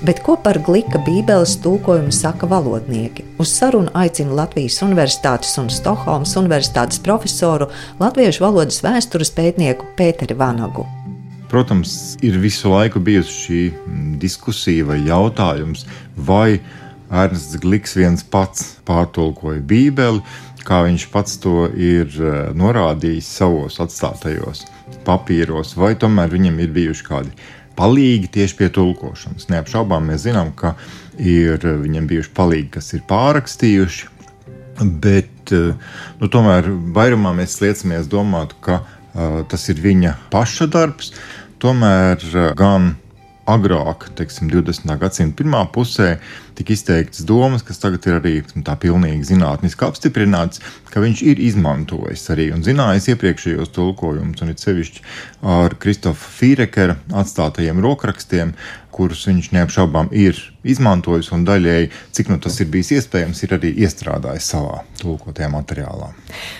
Bet 0.00 0.22
ko 0.24 0.38
par 0.40 0.56
glika 0.64 0.96
Bībeles 1.04 1.58
tulkojumu 1.60 2.12
saka 2.14 2.48
valodnieki? 2.48 3.26
Uz 3.38 3.50
sarunu 3.52 3.92
aicina 3.94 4.32
Latvijas 4.38 4.78
Universitātes 4.86 5.52
un 5.60 5.68
Stokholmas 5.68 6.32
Universitātes 6.40 7.02
profesoru 7.04 7.68
Latviešu 8.00 8.46
valodas 8.46 8.80
vēstures 8.80 9.28
pētnieku 9.36 9.92
Pēteri 9.98 10.38
Vanagu. 10.40 10.86
Protams, 11.52 12.16
ir 12.24 12.38
visu 12.40 12.72
laiku 12.72 13.02
bijusi 13.02 13.36
šī 13.44 13.60
diskusija 14.22 14.88
vai 14.88 15.02
jautājums, 15.04 15.84
vai 16.16 16.62
Ernsts 17.10 17.58
Gliks 17.62 17.96
viens 17.98 18.22
pats 18.22 18.76
pārtulkoja 18.86 19.60
Bībeli, 19.66 20.22
kā 20.66 20.84
viņš 20.86 21.06
pats 21.12 21.38
to 21.42 21.66
ir 21.74 22.10
eh, 22.14 22.50
norādījis 22.54 23.30
savos 23.40 23.80
atstātajos 23.82 24.66
papīros, 25.06 25.74
vai 25.78 25.94
tomēr 25.98 26.30
viņam 26.30 26.60
ir 26.62 26.70
bijuši 26.76 27.06
kādi 27.06 27.34
palīgi 27.78 28.28
tieši 28.34 28.56
pie 28.58 28.68
tulkošanas. 28.74 29.48
Neapšaubām 29.50 30.10
mēs 30.10 30.26
zinām, 30.26 30.52
ka 30.54 30.74
ir 31.18 31.64
viņam 31.64 32.08
bijuši 32.10 32.32
palīgi, 32.36 32.70
kas 32.76 32.92
ir 32.94 33.04
pārrakstījuši, 33.10 34.08
bet 35.02 35.54
eh, 35.56 35.74
nu, 36.20 36.30
tomēr 36.30 36.70
vairumā 36.96 37.34
mēs 37.36 37.58
liecamies 37.64 38.08
domāt, 38.10 38.54
ka 38.64 38.82
uh, 38.82 39.40
tas 39.50 39.68
ir 39.72 39.82
viņa 39.82 40.16
paša 40.32 40.68
darbs. 40.70 41.14
Tomēr 41.60 42.22
uh, 42.30 42.50
gan 42.56 42.94
agrāk, 43.52 44.08
teiksim, 44.18 44.50
20. 44.52 44.90
gadsimta 45.00 45.38
pirmā 45.40 45.64
pusē, 45.74 46.16
tika 46.58 46.74
izteiktas 46.74 47.24
domas, 47.28 47.64
kas 47.66 47.80
tagad 47.80 48.04
ir 48.08 48.18
arī 48.18 48.34
tā 48.66 48.74
pilnīgi 48.80 49.30
zinātniski 49.30 49.86
apstiprināts, 49.86 50.60
ka 50.90 51.02
viņš 51.02 51.22
ir 51.30 51.40
izmantojis 51.46 52.26
arī 52.34 52.50
un 52.54 52.64
zinājis 52.66 53.10
iepriekšējos 53.14 53.72
tulkojumus, 53.76 54.42
un 54.44 54.52
it 54.52 54.62
sevišķi 54.62 55.04
ar 55.56 55.76
Kristofa 55.80 56.32
Fīrekera 56.40 56.98
atstātajiem 57.22 57.80
rokrakstiem, 57.84 58.52
kurus 58.90 59.22
viņš 59.28 59.52
neapšaubām 59.54 60.10
ir 60.12 60.36
izmantojis 60.66 61.30
un 61.32 61.46
daļēji, 61.48 61.90
cik 62.16 62.32
nu 62.32 62.40
tas 62.42 62.58
ir 62.60 62.68
bijis 62.72 62.90
iespējams, 62.98 63.42
ir 63.46 63.54
arī 63.56 63.70
iestrādājis 63.86 64.50
savā 64.52 64.82
tulkotajā 65.00 65.48
materiālā. 65.52 66.10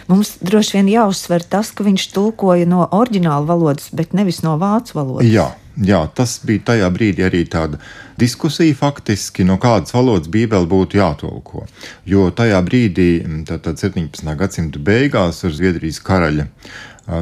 Mums 0.09 0.37
droši 0.41 0.79
vien 0.79 0.93
jāuzsver 0.95 1.45
tas, 1.45 1.75
ka 1.75 1.85
viņš 1.85 2.07
tulkoja 2.15 2.69
no 2.71 2.87
oriģināla 2.87 3.45
valodas, 3.51 3.91
bet 3.93 4.15
nevis 4.17 4.41
no 4.47 4.57
vācu 4.63 4.97
valodas. 4.97 5.29
Jā, 5.29 5.51
jā, 5.81 6.01
tas 6.15 6.39
bija 6.47 6.67
tajā 6.73 6.91
brīdī 6.93 7.25
arī 7.27 7.43
tāda 7.51 7.81
diskusija 8.21 8.77
faktiski, 8.77 9.47
no 9.49 9.57
kādas 9.61 9.95
valodas 9.97 10.29
Bībele 10.33 10.69
būtu 10.69 11.01
jātolko. 11.01 11.65
Jo 12.09 12.29
tajā 12.37 12.61
brīdī, 12.67 13.11
tātad 13.49 13.81
17. 13.81 14.25
gadsimta 14.37 14.79
beigās, 14.79 15.43
ar 15.45 15.57
Zviedrijas 15.57 16.01
karaļa 16.05 16.47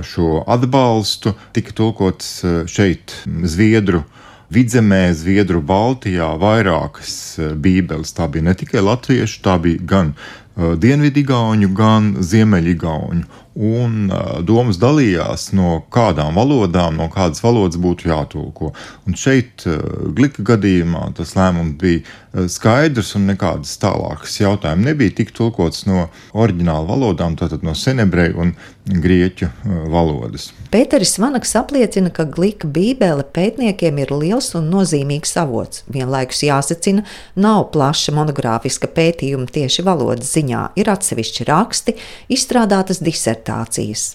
šo 0.04 0.42
atbalstu, 0.50 1.32
tika 1.56 1.72
tulkots 1.72 2.40
šeit 2.68 3.14
Zviedru. 3.24 4.04
Vidzemē, 4.48 5.10
Zviedru, 5.12 5.60
Baltijā 5.60 6.30
vairākas 6.40 7.36
bībeles. 7.60 8.14
Tā 8.16 8.30
bija 8.32 8.46
ne 8.46 8.54
tikai 8.56 8.80
latviešu, 8.80 9.42
tā 9.44 9.58
bija 9.60 9.82
gan 9.84 10.14
dienvidigauņu, 10.56 11.68
gan 11.76 12.14
ziemeļigauņu 12.24 13.44
un 13.58 14.06
domas 14.46 14.78
dalījās, 14.78 15.48
no 15.58 15.80
kādām 15.90 16.38
valodām, 16.38 16.94
no 17.00 17.08
kādas 17.10 17.42
valodas 17.42 17.80
būtu 17.82 18.10
jātulko. 18.12 18.72
Un 19.08 19.18
šeit, 19.18 19.66
Glika 20.14 20.44
gadījumā, 20.52 21.08
tas 21.18 21.34
lēmums 21.38 21.74
bija 21.80 22.04
skaidrs 22.52 23.14
un 23.16 23.28
nekādas 23.30 23.74
tālākas 23.80 24.34
jautājumas 24.40 24.84
nebija 24.90 25.14
tik 25.20 25.30
tulkots 25.36 25.86
no 25.88 26.08
oriģināla 26.36 26.84
valodām, 26.88 27.36
tātad 27.40 27.64
no 27.64 27.74
senebreju 27.76 28.42
un 28.44 28.52
grieķu 28.88 29.48
uh, 29.48 29.78
valodas. 29.92 30.50
Pēteris 30.72 31.16
Vanaks 31.20 31.54
apliecina, 31.58 32.12
ka 32.14 32.26
Glika 32.28 32.68
bībele 32.68 33.24
pētniekiem 33.24 34.00
ir 34.04 34.12
liels 34.12 34.50
un 34.58 34.68
nozīmīgs 34.72 35.34
avots. 35.40 35.84
Vienlaikus 35.92 36.44
jāsacina, 36.44 37.04
nav 37.36 37.70
plaša 37.74 38.14
monogrāfiska 38.16 38.90
pētījuma 38.92 39.48
tieši 39.52 39.84
valodas 39.86 40.34
ziņā, 40.36 40.68
ir 40.80 40.92
atsevišķi 40.92 41.48
raksti, 41.48 41.96
izstrādātas 42.32 43.00
disertācijas. 43.04 44.10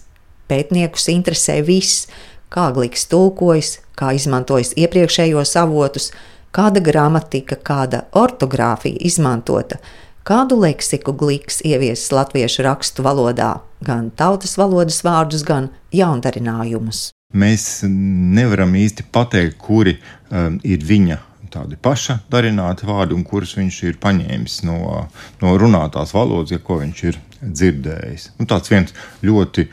Pētniekus 0.52 1.10
interesē 1.10 1.62
viss, 1.66 2.06
kā 2.54 2.70
gliks 2.76 3.08
tulkojas, 3.10 3.80
kā 3.98 4.12
izmantojis 4.18 4.76
iepriekšējos 4.78 5.56
avotus, 5.62 6.12
kāda 6.54 6.84
gramatika, 6.84 7.58
kāda 7.58 8.06
ortogrāfija 8.18 9.02
izmantota, 9.02 9.80
kādu 10.28 10.60
leksiku 10.62 11.16
gliks 11.18 11.62
ieviesis 11.66 12.14
latviešu 12.14 12.66
rakstu 12.68 13.06
valodā, 13.06 13.58
gan 13.84 14.12
tautas 14.16 14.56
valodas 14.60 15.02
vārdus, 15.06 15.44
gan 15.48 15.72
jaundarinājumus. 15.94 17.10
Mēs 17.34 17.84
nevaram 17.90 18.76
īsti 18.78 19.08
pateikt, 19.12 19.58
kuri 19.58 19.98
um, 19.98 20.60
ir 20.64 20.84
viņa 20.86 21.18
tādi 21.54 21.78
paša 21.78 22.20
darināti 22.34 22.88
vārdi, 22.90 23.18
un 23.18 23.26
kurus 23.26 23.56
viņš 23.58 23.80
ir 23.90 23.98
paņēmis 24.02 24.62
no, 24.66 25.08
no 25.42 25.56
runātās 25.62 26.14
valodas, 26.16 26.54
ja 26.54 26.62
ko 26.62 26.80
viņš 26.82 27.04
ir 27.10 27.20
dzirdējis. 27.42 28.30
Un 28.42 28.50
tāds 28.50 28.72
viens 28.74 28.94
ļoti 29.26 29.68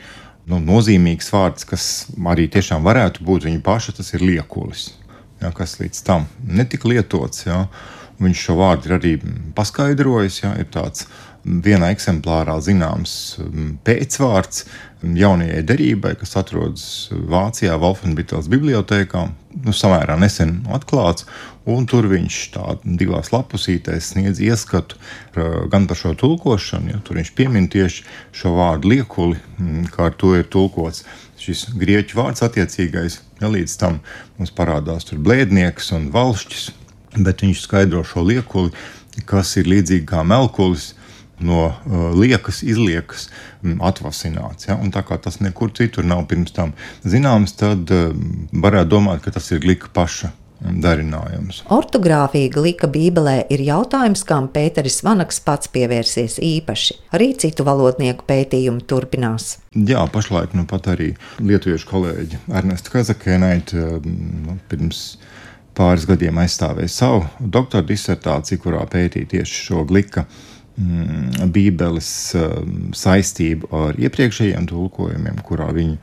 nu, 0.51 0.59
nozīmīgs 0.61 1.31
vārds, 1.33 1.65
kas 1.69 1.85
arī 2.33 2.49
tiešām 2.53 2.85
varētu 2.85 3.25
būt 3.25 3.47
viņa 3.49 3.61
paša, 3.65 3.97
tas 3.97 4.13
ir 4.17 4.25
liekulis. 4.25 4.89
Ja, 5.41 5.49
kas 5.57 5.79
līdz 5.81 6.03
tam 6.05 6.29
netika 6.45 6.89
lietots. 6.91 7.47
Ja. 7.47 7.65
Viņš 8.21 8.45
šo 8.45 8.59
vārdu 8.59 8.89
ir 8.89 8.97
arī 8.99 9.11
paskaidrojis. 9.57 10.43
Ja, 10.43 10.53
ir 10.61 10.69
tāds 10.73 11.07
vienā 11.41 11.89
eksemplārā 11.95 12.59
zināms 12.61 13.13
pēcvārds 13.85 14.65
jaunajai 15.01 15.63
derībai, 15.65 16.13
kas 16.19 16.35
atrodas 16.37 16.83
Vācijā, 17.09 17.73
Wolfenbitels 17.81 18.49
bibliotekā, 18.51 19.23
nu, 19.65 19.73
samērā 19.73 20.19
nesen 20.21 20.59
atklāts. 20.69 21.25
Tur 21.65 22.07
viņš 22.09 22.37
divās 22.97 23.31
lapusītēs 23.33 24.11
sniedz 24.13 24.41
ieskatu 24.41 24.97
gan 25.73 25.85
par 25.89 25.97
šo 25.97 26.13
tulkošanu, 26.17 26.93
jo 26.93 27.01
tur 27.05 27.19
viņš 27.21 27.33
piemin 27.37 27.69
tieši 27.73 28.05
šo 28.37 28.53
vārdu 28.57 28.93
liekuli, 28.93 29.41
kā 29.93 30.09
ar 30.09 30.17
to 30.17 30.35
ir 30.37 30.49
tulkots 30.49 31.05
šis 31.41 31.65
grieķu 31.77 32.19
vārds 32.19 32.43
attiecīgais. 32.45 33.19
Ja 33.41 33.49
līdz 33.51 33.75
tam 33.81 33.99
mums 34.37 34.53
parādās 34.55 35.07
tur 35.07 35.21
blēdnieks 35.23 35.91
un 35.97 36.09
valšķis, 36.13 36.69
bet 37.25 37.43
viņš 37.45 37.63
skaidro 37.65 38.03
šo 38.07 38.25
liekuli, 38.27 38.73
kas 39.27 39.55
ir 39.59 39.69
līdzīgi 39.71 40.07
kā 40.09 40.23
melkulis 40.27 40.93
no 41.41 41.63
uh, 41.71 42.11
liekas, 42.13 42.61
izliekas 42.61 43.27
um, 43.63 43.79
atvasināts. 43.81 44.67
Ja? 44.69 44.77
Un 44.77 44.93
tā 44.93 45.01
kā 45.05 45.17
tas 45.17 45.39
nekur 45.41 45.73
citur 45.77 46.05
nav 46.05 46.27
pirms 46.29 46.53
tam 46.53 46.75
zināms, 47.01 47.55
tad 47.57 47.89
uh, 47.95 48.11
varētu 48.53 48.93
domāt, 48.93 49.23
ka 49.25 49.33
tas 49.33 49.49
ir 49.51 49.63
glika 49.63 49.89
paša 49.93 50.29
darinājums. 50.61 51.63
Ortogrāfija 51.73 52.51
glika 52.53 52.89
Bībelē 52.91 53.47
ir 53.53 53.63
jautājums, 53.65 54.23
kam 54.27 54.49
Pēteris 54.53 55.01
Vanaks 55.05 55.41
pats 55.45 55.71
pievērsies 55.73 56.37
īpaši. 56.45 56.97
Arī 57.17 57.31
citu 57.41 57.65
valodnieku 57.67 58.25
pētījumi 58.29 58.85
turpinās. 58.89 59.55
Jā, 59.73 60.03
pašlaik 60.13 60.53
nu 60.57 60.67
pat 60.69 60.91
arī 60.93 61.13
lietuviešu 61.41 61.89
kolēģi 61.89 62.41
Ernesta 62.53 62.93
Kazakēnaita 62.93 64.01
nu, 64.05 64.57
pirms 64.69 65.17
pāris 65.77 66.05
gadiem 66.09 66.37
aizstāvēja 66.43 66.91
savu 66.91 67.25
doktora 67.39 67.85
disertāciju, 67.87 68.61
kurā 68.61 68.85
pētīja 68.91 69.31
tieši 69.37 69.61
šo 69.67 69.85
glika 69.89 70.25
mm, 70.75 71.47
Bībeles 71.55 72.11
um, 72.37 72.91
saistību 72.97 73.71
ar 73.87 73.97
iepriekšējiem 73.97 74.67
tulkojumiem, 74.69 75.41
kurā 75.47 75.71
viņi 75.73 75.97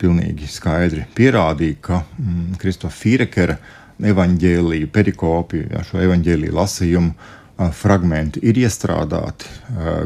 pilnīgi 0.00 0.48
skaidri 0.50 1.04
pierādīja, 1.14 1.78
ka 1.84 2.02
mm, 2.02 2.58
Kristofa 2.60 2.96
Fīrekera 2.96 3.58
evaņģēlīju, 4.02 4.90
perikopiju, 4.94 5.70
ja, 5.74 5.82
šo 5.86 6.02
evaņģēlīju 6.04 6.54
lasījumu 6.54 7.68
fragmenti 7.78 8.40
ir 8.42 8.58
iestrādāti 8.58 9.46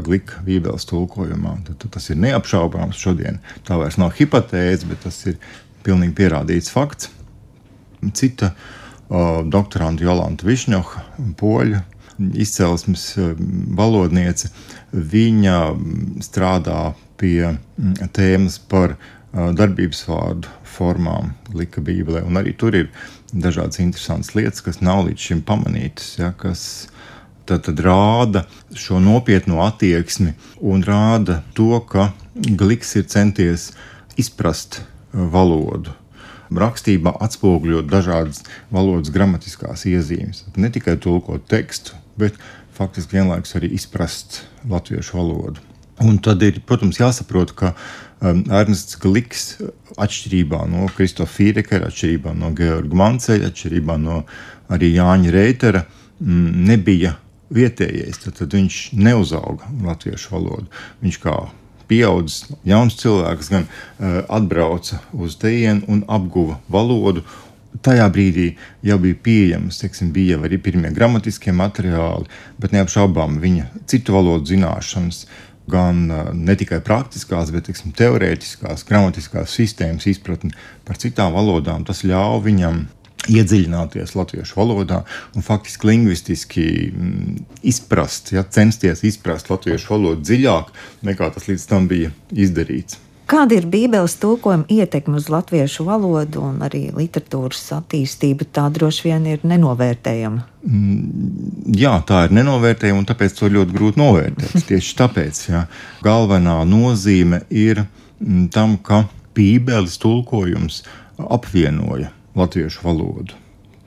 glika 0.05 0.43
Bībeles 0.45 0.85
tulkojumā. 0.89 1.55
Tad, 1.65 1.79
tad 1.81 1.95
tas 1.95 2.09
ir 2.13 2.19
neapšaubāms 2.21 2.99
šodien. 3.01 3.39
Tā 3.65 3.79
vairs 3.81 3.97
nav 3.97 4.13
hipotēze, 4.19 4.85
bet 4.89 5.01
tas 5.07 5.17
ir 5.25 5.39
pilnīgi 5.85 6.13
pierādīts 6.19 6.69
fakts. 6.73 7.09
Cita 8.13 8.51
uh, 8.53 9.41
doktoranta 9.49 10.05
Jolanta 10.05 10.45
Višņoha, 10.47 11.05
poļu 11.39 11.81
izcelsmes 12.39 13.13
valodniece, 13.77 14.51
viņa 14.91 15.59
strādā 16.25 16.93
pie 17.19 17.55
tēmas 18.15 18.59
par 18.71 18.97
darbības 19.33 20.03
vārdu 20.09 20.51
formām 20.65 21.33
lika 21.53 21.81
Bībelē. 21.85 22.23
Un 22.25 22.39
arī 22.39 22.55
tur 22.57 22.75
ir 22.77 22.89
dažādas 23.33 23.81
interesantas 23.83 24.33
lietas, 24.35 24.63
kas 24.65 24.81
nav 24.81 25.05
līdz 25.07 25.27
šim 25.29 25.43
pamanītas, 25.45 26.15
ja, 26.17 26.31
kas 26.37 26.63
tad, 27.45 27.63
tad 27.67 27.81
rāda 27.85 28.45
šo 28.77 29.01
nopietno 29.03 29.61
attieksmi 29.65 30.33
un 30.61 30.85
rāda 30.85 31.41
to, 31.57 31.77
ka 31.89 32.11
Gliks 32.39 32.95
ir 32.95 33.07
centies 33.11 33.71
izprast 34.19 34.81
valodu. 35.11 35.93
Rakstībā 36.49 37.13
atspoguļot 37.21 37.89
dažādas 37.91 38.41
valodas 38.73 39.11
gramatiskās 39.13 39.85
iezīmes. 39.89 40.45
Ne 40.57 40.71
tikai 40.73 40.95
tulkot 40.97 41.45
tekstu, 41.51 41.97
bet 42.17 42.37
faktiski 42.77 43.19
vienlaikus 43.19 43.53
arī 43.59 43.69
izprast 43.75 44.41
latviešu 44.69 45.19
valodu. 45.19 45.61
Un 45.99 46.17
tad 46.23 46.41
ir, 46.47 46.61
protams, 46.65 46.97
jāsaprot, 47.01 47.51
ka 47.51 47.73
um, 48.21 48.43
Ernsts 48.51 48.99
Gliks, 49.01 49.45
atšķirībā 49.99 50.63
no 50.71 50.87
Kristofa 50.95 51.31
Fīrekera, 51.37 51.89
atšķirībā 51.89 52.35
no 52.37 52.51
Georga 52.57 52.99
Manceļa, 53.01 53.51
atšķirībā 53.51 53.97
no 54.01 54.21
arī 54.73 54.93
Jāņa 54.95 55.33
Reitera, 55.35 55.85
mm, 56.19 56.67
nebija 56.69 57.15
vietējais. 57.55 58.21
Tad, 58.25 58.37
tad 58.41 58.55
viņš 58.55 58.79
neuzauga 58.99 59.69
latviešu 59.85 60.35
valodu. 60.35 60.69
Viņš 61.03 61.19
kā 61.23 61.35
pieaudzis 61.89 62.49
jauns 62.69 62.97
cilvēks 62.99 63.51
gan 63.51 63.65
uh, 63.65 64.23
atbrauca 64.29 65.01
uz 65.13 65.37
tejienu 65.41 65.87
un 65.89 66.03
apguva 66.07 66.59
valodu. 66.69 67.25
Tajā 67.85 68.07
brīdī 68.11 68.47
jau 68.83 68.95
bija 68.99 69.15
pieejams, 69.23 69.77
teiksim, 69.77 70.09
bija 70.13 70.35
jau 70.35 70.47
arī 70.47 70.57
pirmie 70.61 70.89
gramatiskie 70.91 71.53
materiāli, 71.53 72.25
bet 72.59 72.73
neapšaubām 72.73 73.37
viņa 73.39 73.67
citu 73.87 74.15
valodu 74.17 74.49
zināšanas 74.49 75.21
uh, 75.23 75.48
gan 75.69 76.05
ne 76.35 76.55
tikai 76.59 76.81
praktiskās, 76.85 77.51
bet 77.55 77.69
teiksim, 77.69 77.93
teorētiskās, 77.97 78.85
gramatiskās 78.89 79.55
sistēmas 79.59 80.07
izpratni 80.09 80.53
par 80.87 80.99
citām 81.01 81.35
valodām. 81.35 81.85
Tas 81.87 82.03
ļauj 82.07 82.41
viņam 82.47 82.85
iedziļināties 83.29 84.15
latviešu 84.15 84.55
valodā 84.57 85.01
un 85.35 85.43
faktiski 85.45 85.89
lingvistiski 85.89 86.65
mm, 86.87 87.43
izprast, 87.67 88.33
ja, 88.35 88.45
censties 88.47 89.03
izprast 89.07 89.51
latviešu 89.51 89.93
valodu 89.93 90.23
dziļāk 90.23 90.71
nekā 91.09 91.29
tas 91.35 91.49
līdz 91.51 91.67
tam 91.69 91.89
bija 91.91 92.13
izdarīts. 92.31 93.01
Kāda 93.29 93.59
ir 93.59 93.67
Bībeles 93.69 94.15
tulkojuma 94.17 94.65
ietekme 94.73 95.19
uz 95.19 95.27
latviešu 95.29 95.83
valodu 95.85 96.41
un 96.47 96.63
arī 96.65 96.87
literatūras 96.95 97.61
attīstību? 97.77 98.47
Tā 98.55 98.63
droši 98.73 99.05
vien 99.05 99.27
ir 99.29 99.43
nenovērtējama. 99.45 100.45
Mm, 100.65 101.75
jā, 101.77 101.91
tā 102.09 102.23
ir 102.25 102.33
nenovērtējama, 102.39 103.03
un 103.03 103.09
tāpēc 103.11 103.35
to 103.37 103.51
ļoti 103.53 103.75
grūti 103.75 104.01
novērtēt. 104.01 104.55
Tieši 104.71 104.95
tāpēc 105.03 105.43
jā, 105.51 105.65
galvenā 106.05 106.57
nozīme 106.69 107.43
ir 107.53 107.83
mm, 107.83 108.47
tam, 108.55 108.79
ka 108.81 109.03
Bībeles 109.37 109.99
tulkojums 110.01 110.81
apvienoja 111.21 112.09
latviešu 112.39 112.81
valodu 112.87 113.37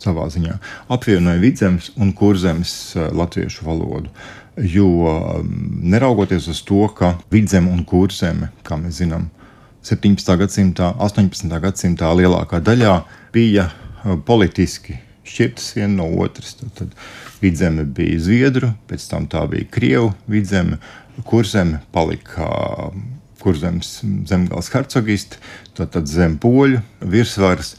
savā 0.02 0.28
ziņā. 0.32 0.56
Apvienoja 0.92 1.40
vidzemes 1.42 1.90
un 1.98 2.14
kurzemes 2.16 2.72
eh, 2.96 3.10
latviešu 3.14 3.66
valodu. 3.66 4.12
Jo 4.56 4.86
um, 4.86 5.52
neraugoties 5.82 6.48
uz 6.52 6.60
to, 6.68 6.84
ka 6.92 7.14
vidzeme 7.32 7.70
un 7.72 7.86
kurzeme, 7.88 8.50
kā 8.66 8.76
mēs 8.76 9.00
zinām, 9.00 9.30
17. 9.82 10.28
gadsimtā, 10.38 10.92
18. 11.00 11.48
gadsimtā 11.62 12.10
lielākā 12.18 12.60
daļā 12.60 12.98
bija 13.32 13.70
uh, 13.70 14.18
politiski 14.26 14.98
šķirtas 15.24 15.72
viena 15.78 16.02
no 16.02 16.10
otras. 16.20 16.52
Tad, 16.60 16.74
tad 16.76 16.92
vidzeme 17.40 17.86
bija 17.88 18.20
Zviedru, 18.20 18.74
pēc 18.90 19.08
tam 19.10 19.26
tā 19.30 19.46
bija 19.50 19.70
Krievu 19.72 20.12
vidzeme, 20.30 20.78
kurzeme 21.24 21.80
palika 21.94 22.46
um, 22.90 23.08
kurzemes 23.42 24.02
zemgāles 24.28 24.68
hercogisti, 24.74 25.40
tad, 25.74 25.94
tad 25.96 26.10
zem 26.10 26.36
poļu 26.42 26.82
virsvaras. 27.00 27.74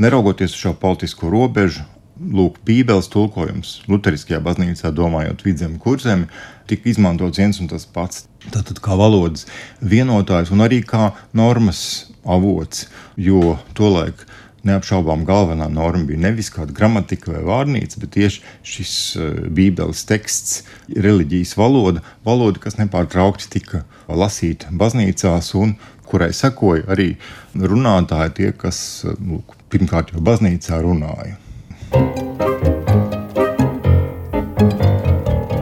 Neraugoties 0.00 0.56
uz 0.56 0.64
šo 0.64 0.74
politisko 0.80 1.30
robežu, 1.30 1.86
lūk, 2.20 2.60
Bībeles 2.66 3.08
tulkojums 3.12 3.80
Lutheriskajā 3.88 4.40
baznīcā, 4.44 4.92
domājot 4.94 5.44
vidzemi 5.46 5.80
kurzemi, 5.80 6.28
tika 6.70 6.90
izmantots 6.92 7.40
viens 7.40 7.60
un 7.62 7.70
tas 7.70 7.86
pats. 7.88 8.26
Tātad 8.50 8.80
kā 8.80 8.96
valodas 8.96 9.46
vienotājs 9.84 10.52
un 10.54 10.64
arī 10.64 10.80
kā 10.86 11.10
normas 11.36 12.10
avots, 12.24 12.86
jo 13.20 13.58
tolaik 13.76 14.24
neapšaubām 14.66 15.24
galvenā 15.28 15.70
norma 15.72 16.04
bija 16.08 16.20
nevis 16.26 16.50
kāda 16.52 16.74
gramatika 16.76 17.32
vai 17.32 17.44
vārnīca, 17.48 18.00
bet 18.02 18.12
tieši 18.16 18.42
šis 18.72 18.94
uh, 19.16 19.30
Bībeles 19.48 20.04
teksts, 20.08 20.62
reliģijas 20.92 21.56
valoda, 21.56 22.04
valoda, 22.26 22.60
kas 22.60 22.76
nepārtraukti 22.80 23.48
tika 23.56 23.84
lasīta 24.08 24.72
baznīcās 24.72 25.54
un 25.60 25.78
kurai 26.10 26.32
sekoja 26.36 26.84
arī 26.92 27.14
runātāji, 27.56 28.36
tie, 28.36 28.50
kas 28.56 28.82
uh, 29.06 29.16
lūk, 29.16 29.56
pirmkārt 29.72 30.12
jau 30.12 30.24
baznīcā 30.24 30.82
runāja. 30.84 31.39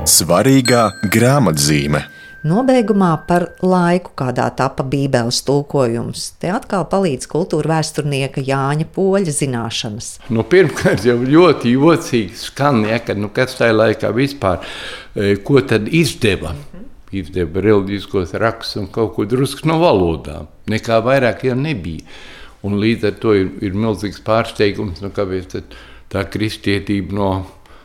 Svarīgā 0.09 0.83
grāmatzīme. 1.15 2.01
Nobeigumā 2.49 3.11
par 3.27 3.49
laiku, 3.65 4.13
kādā 4.19 4.47
tapa 4.57 4.85
Bībeles 4.87 5.41
tulkojums. 5.47 6.25
Te 6.39 6.53
atkal 6.55 6.85
palīdz 6.91 7.27
kultūra 7.31 7.73
vēsturnieka 7.75 8.45
Jāņa 8.47 8.87
Poļa 8.95 9.35
zināšanas. 9.35 10.11
Nu, 10.31 10.45
pirmkārt, 10.47 11.03
jau 11.09 11.17
ļoti 11.19 11.75
jocīgi 11.75 12.39
skan, 12.39 12.85
ja, 12.87 13.01
ka 13.03 13.17
nu, 13.19 13.33
kas 13.35 13.59
tajā 13.59 13.75
laikā 13.75 14.13
vispār 14.15 14.63
e, 14.63 15.35
ko 15.43 15.61
tad 15.67 15.91
izdeva. 15.91 16.55
Izdeva 17.11 17.65
reliģiskos 17.65 18.37
rakstus 18.39 18.83
un 18.85 18.89
kaut 18.95 19.17
ko 19.17 19.27
drusku 19.27 19.69
no 19.69 19.81
valodām. 19.83 20.47
Nekā 20.71 21.03
vairāk 21.05 21.49
jau 21.49 21.59
nebija. 21.59 22.07
Un 22.63 22.79
līdz 22.83 23.11
ar 23.11 23.21
to 23.23 23.35
ir, 23.39 23.53
ir 23.67 23.75
milzīgs 23.75 24.23
pārsteigums, 24.27 25.03
nu, 25.03 25.11
kāpēc 25.15 25.51
tad 25.57 25.79
tā 26.13 26.25
kristietība 26.31 27.17
no 27.17 27.31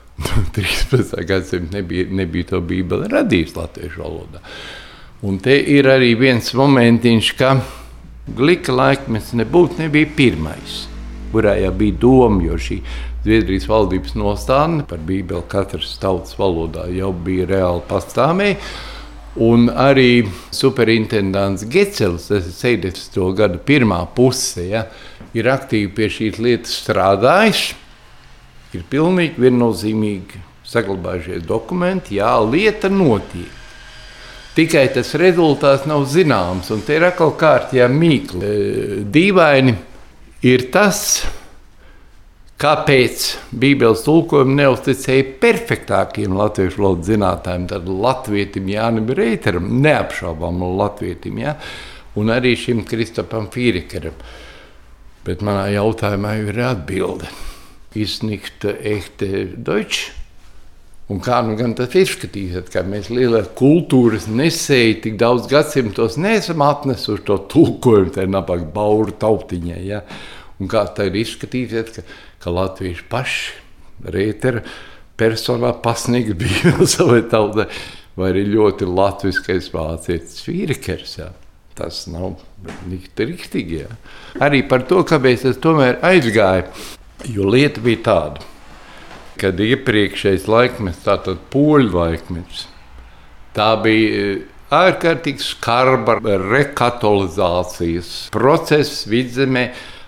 13. 0.56 1.26
gadsimta 1.28 1.78
nebija, 1.80 2.08
nebija 2.12 2.54
to 2.54 2.62
bībeli 2.62 3.10
radījusi 3.12 3.58
latviešu 3.58 4.04
valodā. 4.04 4.44
Un 5.24 5.40
te 5.40 5.56
ir 5.56 5.88
arī 5.88 6.14
viens 6.20 6.52
momentiņš, 6.58 7.32
ka 7.40 7.56
glika 8.36 8.76
laikmets 8.76 9.32
nebūtu 9.40 9.80
nebija 9.80 10.10
pirmais, 10.18 10.84
kurā 11.32 11.56
jau 11.62 11.72
bija 11.80 12.00
doma, 12.02 12.44
jo 12.44 12.60
šī 12.60 12.82
Zviedrijas 13.24 13.70
valdības 13.72 14.18
nostādne 14.20 14.84
par 14.84 15.00
bībeli 15.00 15.46
katras 15.48 15.94
tautas 15.96 16.36
valodā 16.36 16.90
jau 16.92 17.14
bija 17.16 17.48
reāli 17.48 17.86
pastāvēja. 17.88 18.58
Un 19.44 19.70
arī 19.72 20.26
superintendants 20.54 21.64
Gecels, 21.72 22.28
tas 22.28 22.50
ir 22.52 22.58
70. 22.84 23.16
gada 23.38 23.62
pirmā 23.64 24.02
puse, 24.14 24.68
ja, 24.68 24.84
ir 25.34 25.48
aktīvi 25.50 25.88
pie 25.96 26.10
šīs 26.12 26.42
lietas 26.44 26.76
strādājis 26.84 27.72
ir 28.78 28.88
pilnīgi 28.90 29.42
viennozīmīgi 29.44 30.42
saglabājušies 30.68 31.46
dokumenti, 31.48 32.18
jā, 32.20 32.34
lieta 32.48 32.90
notiek. 32.92 33.62
Tikai 34.54 34.86
tas 34.94 35.16
rezultāts 35.18 35.88
nav 35.90 36.06
zināms, 36.10 36.70
un 36.74 36.84
te 36.86 37.00
ir 37.00 37.08
atkal 37.08 37.34
kārtībā 37.40 37.88
mīkli. 37.90 38.42
E, 38.46 38.98
dīvaini 39.10 39.74
ir 40.46 40.68
tas, 40.74 41.00
kāpēc 42.62 43.26
Bībeles 43.60 44.04
tulkojumu 44.06 44.54
neuzticēja 44.60 45.26
perfektākiem 45.42 46.38
latviešu 46.38 46.84
valodas 46.84 47.10
zinātājiem, 47.10 47.66
tad 47.72 47.90
Latvijam 47.90 48.70
Jānis 48.76 49.18
Reiteram, 49.18 49.72
neapšaubām 49.82 50.62
Latvijam, 50.78 51.42
ja? 51.42 51.56
un 52.22 52.30
arī 52.30 52.54
šim 52.60 52.86
Kristopam 52.86 53.50
Fīrikeram. 53.54 54.22
Bet 55.26 55.42
manā 55.42 55.66
jautājumā 55.74 56.36
ir 56.44 56.62
atbilde 56.68 57.32
ist 57.96 58.24
nicht 58.24 58.66
echte 58.66 59.46
Deutsch. 59.58 60.12
Un 61.12 61.20
kā 61.20 61.42
nu 61.44 61.58
gan 61.60 61.74
tas 61.76 61.94
izskatīsies, 62.00 62.70
ka 62.72 62.82
mēs 62.88 63.10
lielās 63.12 63.50
kultūras 63.60 64.30
nesēji 64.32 65.02
tik 65.04 65.18
daudz 65.20 65.50
gadsimtos 65.52 66.16
neesam 66.16 66.64
atnesuši 66.64 67.26
to 67.28 67.38
tulkojumu, 67.52 68.14
tā 68.16 68.24
nabaga 68.24 68.66
bauru 68.74 69.12
tautiņai. 69.12 69.82
Ja? 69.84 70.00
Un 70.64 70.72
kā 70.72 70.86
tā 70.96 71.10
ir 71.10 71.20
izskatīsies, 71.20 71.92
ka 71.98 72.06
ka 72.44 72.52
latvieši 72.52 73.06
paši 73.12 74.10
rētera 74.14 74.64
personā 75.20 75.72
pasniegt 75.84 76.36
Bībeli 76.40 76.88
savai 76.90 77.22
tautai, 77.32 77.70
vai 78.20 78.34
arī 78.34 78.46
ļoti 78.52 78.90
latviskais 78.90 79.72
vācietis 79.74 80.44
Fīrikers. 80.46 81.18
Jā. 81.22 81.32
Tas 81.74 82.04
nav 82.12 82.36
rīktīgi. 83.18 83.80
Arī 84.44 84.62
par 84.70 84.84
to, 84.90 85.00
kāpēc 85.10 85.48
es 85.50 85.58
tomēr 85.62 85.98
aizgāju, 86.06 86.68
jo 87.30 87.48
lieta 87.50 87.82
bija 87.84 88.02
tāda, 88.08 88.48
kad 89.40 89.60
iepriekšējais 89.60 90.48
laikmets, 90.52 91.04
tātad 91.06 91.42
poļu 91.54 91.94
laikmets, 91.96 92.68
tā 93.56 93.74
bija 93.84 94.42
ārkārtīgi 94.74 95.44
skarba 95.44 96.18
rekatolizācijas 96.42 98.14
process 98.34 99.06
vidzemē 99.10 99.68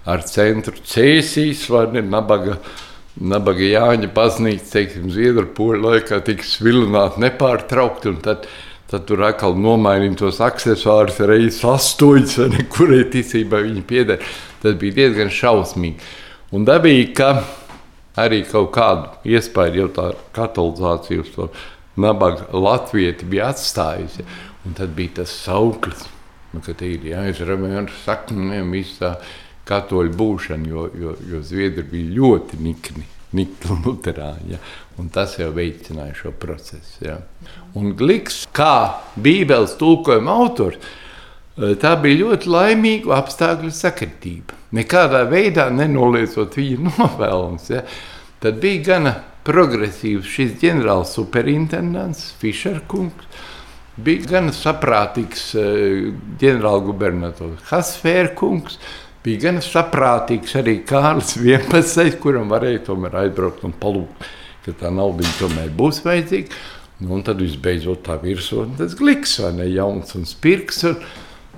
ar 0.10 0.26
centru 0.30 0.78
Cēsīs 0.86 1.66
vai 1.74 1.88
ne 1.96 2.06
nabaga. 2.06 2.60
Nabaga 3.16 3.64
Jāņa 3.64 4.10
baznīca, 4.12 4.66
teiksim, 4.74 5.06
Zviedru 5.08 5.48
poļu 5.56 5.86
laikā 5.86 6.18
tika 6.28 6.44
svilināta 6.44 7.22
nepārtraukti, 7.24 8.10
un 8.12 8.18
tad, 8.26 8.44
tad 8.92 9.06
tur 9.08 9.24
atkal 9.24 9.56
nomainīja 9.56 10.18
tos 10.20 10.42
aksesuārus 10.44 11.22
reizes 11.24 11.62
astoņas, 11.64 12.36
vai 12.42 12.50
ne, 12.52 12.66
kurai 12.76 13.06
ticībai 13.14 13.62
viņi 13.70 13.86
pieder. 13.88 14.28
Tas 14.60 14.76
bija 14.82 14.98
diezgan 15.00 15.32
šausmīgi. 15.32 16.12
Un 16.54 16.66
dabīgi, 16.68 17.14
ka 17.18 17.30
arī 18.22 18.44
kaut 18.50 18.70
kādu 18.76 19.32
iespēju 19.34 19.82
jau 19.82 19.88
tā 19.96 20.10
katolizācija 20.36 21.24
uz 21.24 21.32
to 21.34 21.50
nabaga 21.98 22.46
latvieti 22.54 23.26
bija 23.30 23.50
atstājusi. 23.54 24.28
Un 24.66 24.78
tad 24.78 24.94
bija 24.98 25.22
tas 25.22 25.34
sauklis, 25.46 26.06
nu, 26.54 26.62
ka 26.66 26.74
tie 26.78 26.96
ir 26.96 27.10
jāizrāmē 27.12 27.76
ar 27.82 27.92
saknēm, 28.06 28.72
visu 28.74 28.98
tā 29.02 29.12
katoļu 29.70 30.14
būšanu, 30.18 30.70
jo, 30.70 30.88
jo, 30.98 31.18
jo 31.32 31.42
Zviedri 31.46 31.86
bija 31.90 32.16
ļoti 32.22 32.62
nikni. 32.62 33.12
Lutāņi. 33.36 34.54
Ja? 34.54 34.60
Un 35.02 35.10
tas 35.12 35.34
jau 35.36 35.50
veicināja 35.52 36.14
šo 36.16 36.32
procesu. 36.40 37.02
Ja? 37.04 37.18
Un 37.76 37.92
Gliks, 38.00 38.46
kā 38.56 39.02
Bībeles 39.20 39.76
tulkojuma 39.76 40.32
autors, 40.32 40.78
tā 41.56 41.96
bija 42.02 42.22
ļoti 42.24 42.52
laimīga 42.52 43.16
apstākļu 43.20 43.72
sakritība. 43.72 44.58
Nekādā 44.76 45.24
veidā 45.32 45.70
nenoliedzot 45.72 46.58
viņa 46.60 46.92
novēlums. 47.00 47.72
Ja? 47.72 47.86
Tad 48.44 48.60
bija 48.64 48.84
gana 48.92 49.16
progresīvs 49.46 50.28
šis 50.28 50.56
ģenerālis 50.62 51.14
superintendents 51.16 52.32
Fišerkungs 52.42 53.44
bija 53.96 54.28
gan 54.30 54.52
saprātīgs 54.52 55.50
eh, 55.60 56.12
ģenerālgubernators 56.42 57.66
Hasfērkungs. 57.70 58.80
Bija 59.26 59.48
gan 59.48 59.62
saprātīgs 59.64 60.56
arī 60.60 60.80
Kārlis 60.88 61.36
11, 61.42 62.20
kuram 62.22 62.52
varēja 62.52 62.86
tomēr 62.92 63.22
aizbraukt 63.24 63.66
un 63.66 63.76
palūgt, 63.82 64.28
ka 64.66 64.76
tā 64.82 64.92
nauda 64.94 65.28
tomēr 65.40 65.72
būs 65.78 66.04
vajadzīga. 66.06 66.64
Nu, 67.04 67.12
un 67.18 67.26
tad 67.28 67.42
visbeidzot 67.44 68.06
tā 68.06 68.16
virsotne, 68.22 68.78
tas 68.80 68.94
gliks, 68.96 69.34
vai 69.44 69.52
ne 69.58 69.66
jauns 69.68 70.16
un 70.16 70.24
spirks. 70.28 70.86
Un, 70.88 71.02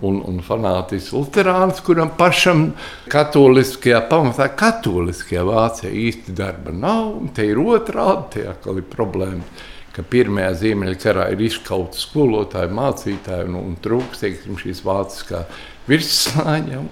un, 0.05 0.19
un 0.27 0.41
fanātisks 0.45 1.13
Lutāns, 1.15 1.79
kuram 1.85 2.11
pašam 2.19 2.67
katoliskajā 3.11 4.03
pamatā, 4.11 4.49
katoliskajā 4.59 5.45
Vācijā 5.47 5.93
īsti 6.07 6.35
darba 6.37 6.75
nav. 6.75 7.15
Te 7.37 7.47
ir 7.49 7.61
otrādi, 7.63 8.37
tie 8.37 8.45
atkal 8.51 8.81
ir 8.81 8.87
problēmas 8.91 9.65
ka 9.97 10.03
pirmajā 10.05 10.51
Ziemeļkarā 10.61 11.31
ir 11.33 11.39
izkauts 11.47 12.03
skolotāji, 12.05 12.69
mācītāji 12.77 13.47
un, 13.49 13.55
un 13.63 13.77
trūks 13.81 14.21
teiksim, 14.21 14.59
šīs 14.61 14.83
vāciskā 14.85 15.41
virsslāņa. 15.89 16.83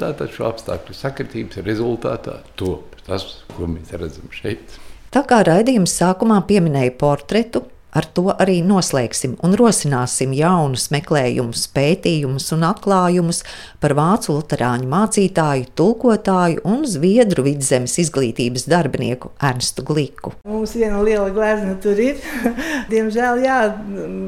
Tātad 0.00 0.32
šo 0.34 0.48
apstākļu 0.48 0.96
sakritības 0.98 1.62
rezultātā 1.62 2.40
top 2.58 2.98
tas, 3.06 3.26
ko 3.54 3.70
mēs 3.70 3.94
redzam 3.94 4.32
šeit. 4.34 4.80
Tā 5.14 5.22
kā 5.26 5.40
raidījums 5.46 5.94
sākumā 5.98 6.40
pieminēja 6.46 6.96
portretu, 6.98 7.62
Ar 7.90 8.06
to 8.14 8.28
arī 8.30 8.60
noslēgsim 8.62 9.32
un 9.42 9.56
rosināsim 9.58 10.30
jaunus 10.36 10.90
meklējumus, 10.94 11.64
pētījumus 11.74 12.46
un 12.54 12.62
atklājumus 12.68 13.42
par 13.82 13.96
vācu 13.98 14.36
luterāņu 14.36 14.86
mācītāju, 14.90 15.66
tulkotāju 15.78 16.62
un 16.70 16.84
zviedru 16.86 17.42
vidzemes 17.48 17.96
izglītības 17.98 18.68
darbinieku 18.70 19.32
Ernstu 19.42 19.82
Gliku. 19.88 20.36
Mums 20.46 20.76
viena 20.78 21.00
liela 21.02 21.32
glezna 21.34 21.74
tur 21.82 21.98
ir. 21.98 22.20
Diemžēl 22.92 23.42
jā, 23.42 23.58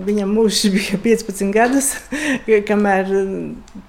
viņam 0.08 0.34
mūžs 0.34 0.64
bija 0.74 0.98
15 1.04 1.54
gadus, 1.54 1.92
kamēr 2.70 3.14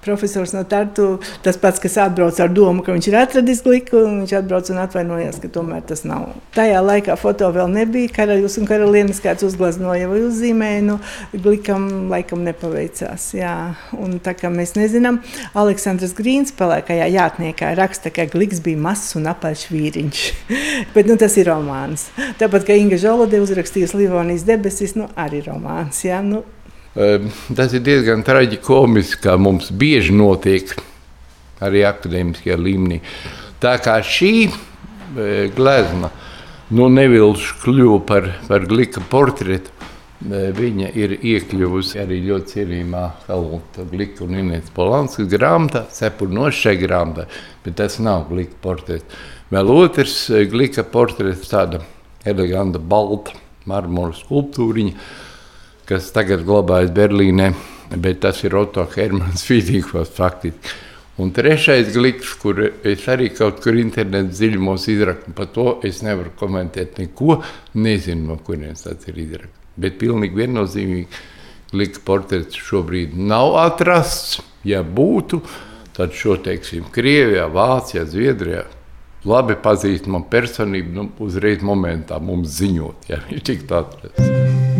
profesors 0.06 0.54
no 0.54 0.62
Tartu, 0.70 1.16
tas 1.42 1.58
pats, 1.58 1.82
kas 1.82 1.98
atbrauc 2.04 2.38
ar 2.38 2.54
domu, 2.54 2.86
ka 2.86 2.94
viņš 2.94 3.10
ir 3.10 3.18
atradis 3.24 3.64
Gliku, 3.66 4.04
un 4.06 4.22
viņš 4.22 4.38
atbrauc 4.38 4.70
un 4.70 4.80
atvainojās, 4.84 5.42
ka 5.42 5.50
tomēr 5.50 5.82
tas 5.90 6.06
nav. 6.06 6.30
Tajā 6.54 6.78
laikā 6.84 7.18
foto 7.18 7.50
vēl 7.54 7.74
nebija, 7.74 8.14
karaļus 8.14 8.60
un 8.62 8.70
karalienes 8.70 9.22
kāds 9.24 9.42
uzgleznots 9.42 9.63
izglaznoja 9.64 10.08
vai 10.10 10.20
uzzīmēja, 10.26 10.80
nu, 10.84 10.98
glikam 11.32 12.10
laikam 12.10 12.42
nepaveicās. 12.44 13.30
Jā. 13.36 13.74
Un 13.96 14.18
tā 14.24 14.34
kā 14.36 14.50
mēs 14.52 14.74
nezinām, 14.76 15.20
Aleksandrs 15.56 16.14
Grīns 16.16 16.52
palēkajā 16.56 17.06
jātniekā 17.14 17.72
raksta, 17.78 18.12
ka 18.12 18.26
gliks 18.28 18.60
bija 18.64 18.80
mazs 18.84 19.16
un 19.16 19.28
apaļš 19.32 19.64
vīriņš. 19.72 20.24
Bet 20.94 21.08
nu, 21.08 21.16
tas 21.20 21.36
ir 21.40 21.48
romāns. 21.48 22.10
Tāpat 22.40 22.66
kā 22.68 22.76
Inga 22.76 22.98
Žolode 23.00 23.40
uzrakstījusi 23.44 24.02
Livonijas 24.02 24.44
debesis, 24.48 24.96
nu, 24.98 25.08
arī 25.16 25.40
romāns. 25.46 26.02
Jā, 26.04 26.20
nu. 26.24 26.44
Tas 26.94 27.72
ir 27.74 27.82
diezgan 27.82 28.22
traģiski, 28.26 29.22
kā 29.24 29.38
mums 29.40 29.72
bieži 29.74 30.14
notiek 30.14 30.76
arī 31.64 31.82
akadēmiskajā 31.88 32.60
līmenī. 32.60 33.00
Tā 33.62 33.78
kā 33.82 33.96
šī 34.04 34.50
glezna 35.56 36.12
nu, 36.74 36.88
Nevilš 36.90 37.52
kļuva 37.62 38.00
par, 38.06 38.28
par 38.48 38.66
glika 38.70 39.02
portretu. 39.10 39.72
Viņa 40.24 40.88
ir 40.96 41.12
iekļuvusi 41.18 41.98
arī 42.00 42.22
ļoti 42.24 42.54
cienījumā 42.54 43.02
Helmuta 43.26 43.84
Glika 43.90 44.22
un 44.24 44.38
Inês 44.40 44.70
Polanskas 44.72 45.28
grāmatā, 45.28 45.82
cepurnos 45.92 46.56
šai 46.56 46.78
grāmatā, 46.80 47.26
bet 47.64 47.76
tas 47.82 47.98
nav 48.00 48.30
glika 48.30 48.56
portrets. 48.64 49.18
Vēl 49.52 49.72
otrs 49.74 50.16
glika 50.48 50.86
portrets, 50.88 51.50
tāda 51.50 51.82
eleganta 52.24 52.80
balta 52.80 53.36
marmora 53.68 54.16
skulptūriņa, 54.16 54.94
kas 55.90 56.08
tagad 56.16 56.46
glabājas 56.48 56.94
Berlīnē, 56.96 57.50
bet 58.00 58.22
tas 58.24 58.40
ir 58.46 58.56
Otto 58.56 58.86
Hermans 58.94 59.44
Fīdīkos 59.48 60.14
faktiski. 60.16 60.72
Un 61.16 61.30
trešais 61.30 61.92
gliks, 61.94 62.32
kur 62.42 62.58
es 62.82 63.04
arī 63.10 63.28
kaut 63.30 63.60
kur 63.62 63.76
internetā 63.78 64.32
dziļumos 64.32 64.88
izrakstu, 64.90 65.34
par 65.38 65.46
to 65.54 65.66
es 65.86 66.02
nevaru 66.02 66.32
komentēt 66.40 66.98
neko. 66.98 67.38
Nezinu, 67.78 68.32
no 68.32 68.38
kurienes 68.42 68.82
tas 68.82 69.06
ir 69.06 69.20
izraksts. 69.22 69.60
Bet 69.78 70.00
pilnīgi 70.00 70.38
viennozīmīgi 70.42 71.06
glika 71.70 72.02
portrets 72.06 72.58
šobrīd 72.58 73.14
nav 73.14 73.54
atrasts. 73.62 74.40
Ja 74.66 74.82
būtu, 74.82 75.42
tad 75.94 76.14
šo 76.18 76.38
teiksim 76.42 76.88
Krievijā, 76.94 77.46
Vācijā, 77.52 78.06
Zviedrijā 78.10 78.64
labi 79.28 79.56
pazīstama 79.60 80.24
personība 80.30 80.98
nu, 80.98 81.08
uzreiz 81.22 81.62
momentā 81.64 82.18
mums 82.20 82.58
ziņot, 82.58 83.10
ja 83.12 83.22
viņš 83.28 83.50
tiktu 83.52 83.78
atrasts. 83.84 84.73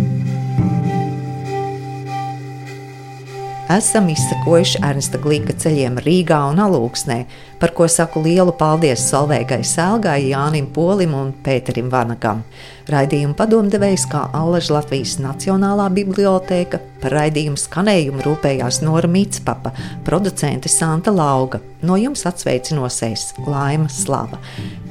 Esam 3.70 4.09
izsakojuši 4.12 4.81
Ernsta 4.85 5.18
Glīka 5.22 5.55
ceļiem 5.57 5.96
Rīgā 6.05 6.38
un 6.50 6.61
Alūksnē, 6.64 7.18
par 7.61 7.72
ko 7.77 7.87
saku 7.88 8.20
lielu 8.24 8.53
paldies 8.59 9.07
Salvēgai 9.09 9.62
Sēlgai, 9.64 10.18
Jānim 10.31 10.66
Polim 10.74 11.14
un 11.16 11.33
Pēterim 11.44 11.88
Vanagam. 11.92 12.42
Raidījumu 12.90 13.33
padomdevējs 13.38 14.05
kā 14.12 14.27
Allaž 14.37 14.68
Latvijas 14.74 15.16
Nacionālā 15.22 15.87
bibliotēka, 15.96 16.83
par 17.00 17.16
raidījumu 17.16 17.61
skanējumu 17.61 18.24
rūpējās 18.27 18.83
Nora 18.85 19.09
Mītspapa, 19.09 19.72
producente 20.05 20.68
Santa 20.68 21.12
Lauga. 21.14 21.62
No 21.85 21.96
jums 22.00 22.27
atsveicinosies 22.29 23.31
Laima 23.48 23.88
Slava. 23.92 24.40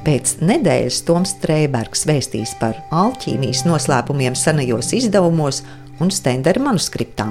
Pēc 0.04 0.38
nedēļas 0.42 1.00
Toms 1.06 1.36
Strēbergs 1.38 2.06
vēstīs 2.10 2.58
par 2.60 2.82
alķīmijas 2.90 3.64
noslēpumiem 3.70 4.34
senajos 4.38 4.92
izdevumos 4.98 5.62
un 6.02 6.10
Stendera 6.10 6.62
manuskriptā. 6.62 7.30